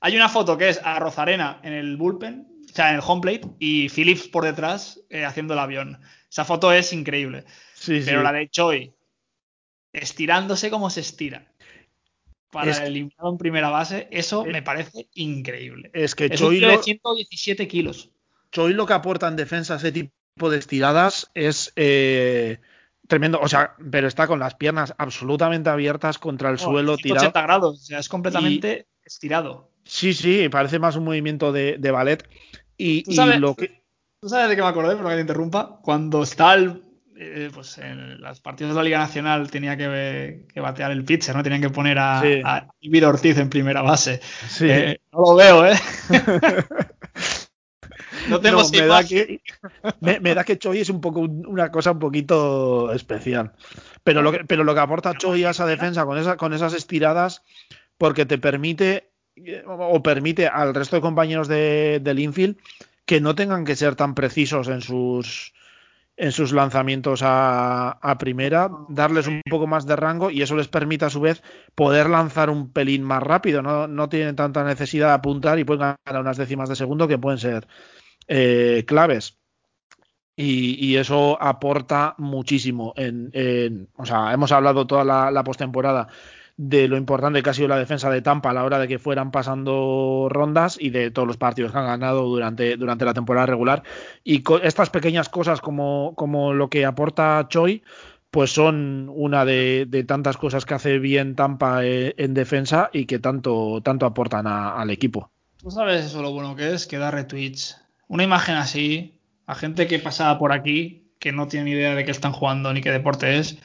[0.00, 3.20] Hay una foto que es a Rozarena en el bullpen, o sea, en el home
[3.20, 6.00] plate, y Phillips por detrás eh, haciendo el avión.
[6.30, 7.44] Esa foto es increíble.
[7.84, 8.92] Pero la de Choi,
[9.92, 11.50] estirándose como se estira
[12.50, 15.90] para el eliminado en primera base, eso me parece increíble.
[15.92, 16.62] Es que Choi.
[16.62, 18.10] Un de 117 kilos.
[18.52, 22.60] Choi lo que aporta en defensa ese tipo de estiradas es eh,
[23.06, 23.40] tremendo.
[23.40, 27.32] O sea, pero está con las piernas absolutamente abiertas contra el oh, suelo, tirado.
[27.32, 29.70] grados, o sea, es completamente estirado.
[29.84, 32.28] Sí, sí, parece más un movimiento de, ballet.
[32.76, 33.82] Y, ¿Tú sabes, lo que...
[34.20, 34.94] ¿Tú sabes de qué me acordé?
[34.94, 35.80] Pero que te interrumpa.
[35.82, 36.82] Cuando está el,
[37.16, 41.42] eh, pues en los partidos de la Liga Nacional tenía que, batear el pitcher, ¿no?
[41.42, 43.02] Tenían que poner a, sí.
[43.02, 44.20] Ortiz en primera base.
[44.48, 44.66] Sí.
[44.68, 45.76] Eh, no lo veo, ¿eh?
[48.28, 49.40] No tengo me, da que,
[50.00, 53.52] me, da que Choi es un poco una cosa un poquito especial.
[54.04, 56.74] Pero lo que, pero lo que aporta Choi a esa defensa con, esa, con esas
[56.74, 57.42] estiradas,
[57.96, 59.10] porque te permite
[59.66, 62.56] o permite al resto de compañeros de, del infield
[63.04, 65.54] que no tengan que ser tan precisos en sus
[66.18, 70.66] en sus lanzamientos a, a, primera, darles un poco más de rango y eso les
[70.66, 71.44] permite a su vez
[71.76, 73.62] poder lanzar un pelín más rápido.
[73.62, 77.18] No, no tienen tanta necesidad de apuntar y pueden ganar unas décimas de segundo que
[77.18, 77.68] pueden ser
[78.28, 79.38] eh, claves.
[80.40, 82.94] Y, eso aporta muchísimo.
[82.96, 86.06] En, o sea, hemos hablado toda la, postemporada
[86.56, 89.00] de lo importante que ha sido la defensa de Tampa a la hora de que
[89.00, 93.46] fueran pasando rondas y de todos los partidos que han ganado durante, durante la temporada
[93.46, 93.82] regular.
[94.22, 97.82] Y estas pequeñas cosas como, como lo que aporta Choi,
[98.30, 103.18] pues son una de, tantas cosas que hace bien Tampa eh, en defensa y que
[103.18, 105.32] tanto, tanto aportan al equipo.
[105.56, 109.14] Tú sabes eso lo bueno que es, que da retweets una imagen así,
[109.46, 112.72] a gente que pasaba por aquí, que no tiene ni idea de qué están jugando
[112.72, 113.58] ni qué deporte es,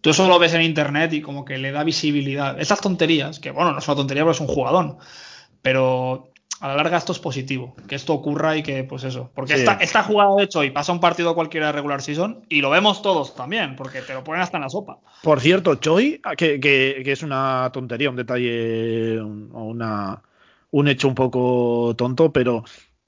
[0.00, 2.60] tú eso lo ves en internet y como que le da visibilidad.
[2.60, 4.98] Estas tonterías, que bueno, no es una tontería porque es un jugador,
[5.62, 9.54] pero a la larga esto es positivo, que esto ocurra y que, pues eso, porque
[9.54, 12.70] esta, esta, jugada de hecho y pasa un partido cualquiera de regular season y lo
[12.70, 14.98] vemos todos también, porque te lo ponen hasta en la sopa.
[15.22, 20.22] Por cierto, Choi, que, que, que es una tontería, un detalle o una,
[20.70, 22.64] un hecho un poco tonto, pero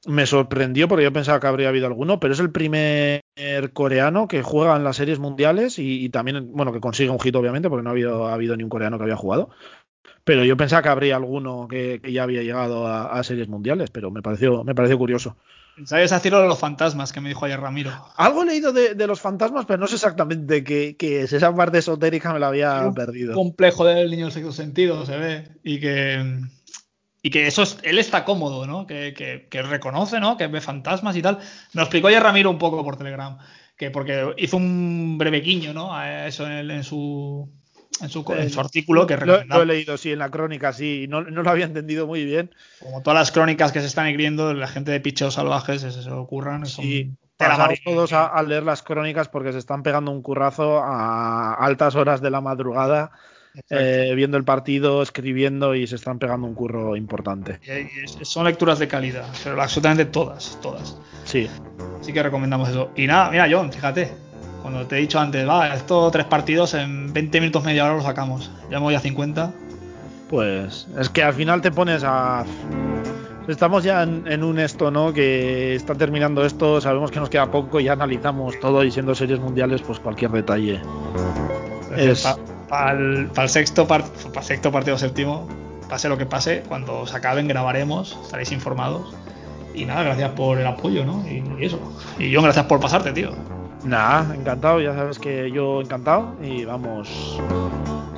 [0.09, 3.21] me sorprendió porque yo pensaba que habría habido alguno, pero es el primer
[3.75, 7.69] coreano que juega en las series mundiales y, también, bueno, que consigue un hit obviamente,
[7.69, 9.51] porque no ha habido, ha habido ni un coreano que había jugado.
[10.25, 14.23] Pero yo pensaba que habría alguno que, ya había llegado a, series mundiales, pero me
[14.23, 15.37] pareció, me pareció curioso.
[15.85, 17.93] ¿Sabes decirlo de los fantasmas que me dijo ayer Ramiro?
[18.17, 21.33] Algo he leído de, los fantasmas, pero no sé exactamente qué, es.
[21.33, 23.35] Esa parte esotérica me la había perdido.
[23.35, 25.49] complejo del niño del sexto sentido, se ve.
[25.63, 26.41] Y que
[27.29, 28.87] y que eso es, él está cómodo, ¿no?
[28.87, 29.13] Que,
[29.51, 30.39] que, reconoce, ¿no?
[30.39, 31.37] Que ve fantasmas y tal.
[31.75, 33.37] Nos explicó ya Ramiro un poco por Telegram,
[33.77, 35.95] que porque hizo un breve guiño, ¿no?
[35.95, 37.47] A eso en, su
[38.01, 41.05] en su, en su, artículo que lo, lo, he leído, sí, en la crónica, sí,
[41.07, 42.51] no, no, lo había entendido muy bien.
[42.81, 46.11] Como todas las crónicas que se están escribiendo, la gente de picheos salvajes se, se
[46.11, 46.65] ocurran.
[46.65, 51.95] Sí, pasamos todos a, leer las crónicas porque se están pegando un currazo a altas
[51.95, 53.11] horas de la madrugada
[53.71, 57.61] eh, viendo el partido, escribiendo y se están pegando un curro importante.
[58.23, 60.99] son lecturas de calidad, pero absolutamente todas, todas.
[61.25, 61.49] Sí.
[62.01, 62.91] Así que recomendamos eso.
[62.97, 64.11] Y nada, mira, John, fíjate,
[64.63, 68.05] cuando te he dicho antes, va, estos tres partidos en 20 minutos, media hora los
[68.05, 68.51] sacamos.
[68.71, 69.53] Ya voy a 50.
[70.29, 72.45] Pues es que al final te pones a.
[73.47, 75.15] Estamos ya en, un esto, ¿no?
[75.15, 79.15] Que está terminando esto, sabemos que nos queda poco y ya analizamos todo y siendo
[79.15, 80.83] series mundiales, pues cualquier detalle.
[81.97, 82.29] Es,
[82.69, 83.87] para el, sexto,
[84.43, 85.49] sexto partido séptimo,
[85.89, 89.15] pase lo que pase, cuando se acaben grabaremos, estaréis informados.
[89.75, 91.25] Y nada, gracias por el apoyo, ¿no?
[91.29, 91.79] Y, eso.
[92.19, 93.31] Y yo, gracias por pasarte, tío.
[93.85, 97.41] Nada, encantado, ya sabes que yo encantado y vamos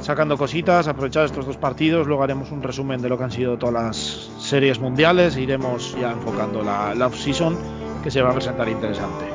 [0.01, 3.59] sacando cositas, aprovechar estos dos partidos, luego haremos un resumen de lo que han sido
[3.59, 7.59] todas las series mundiales, e iremos ya enfocando la, la off-season
[8.03, 9.27] que se va a presentar interesante.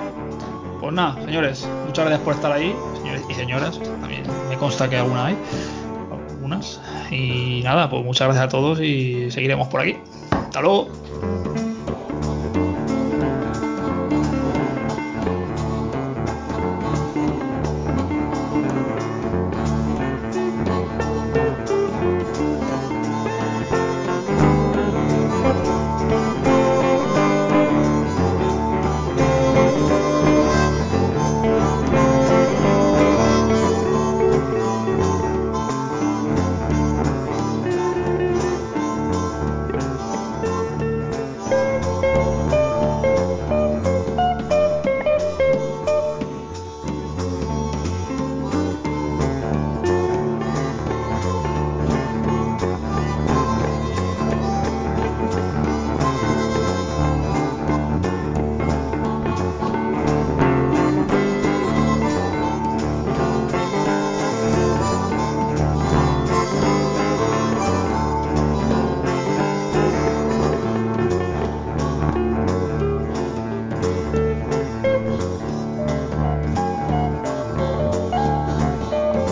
[0.82, 2.76] Pues nada, señores, muchas gracias por estar ahí,
[3.06, 5.38] señores y señoras, también me consta que alguna hay,
[6.12, 6.82] algunas.
[7.12, 9.97] Y nada, pues muchas gracias a todos y seguiremos por aquí.
[10.32, 10.89] Hasta luego.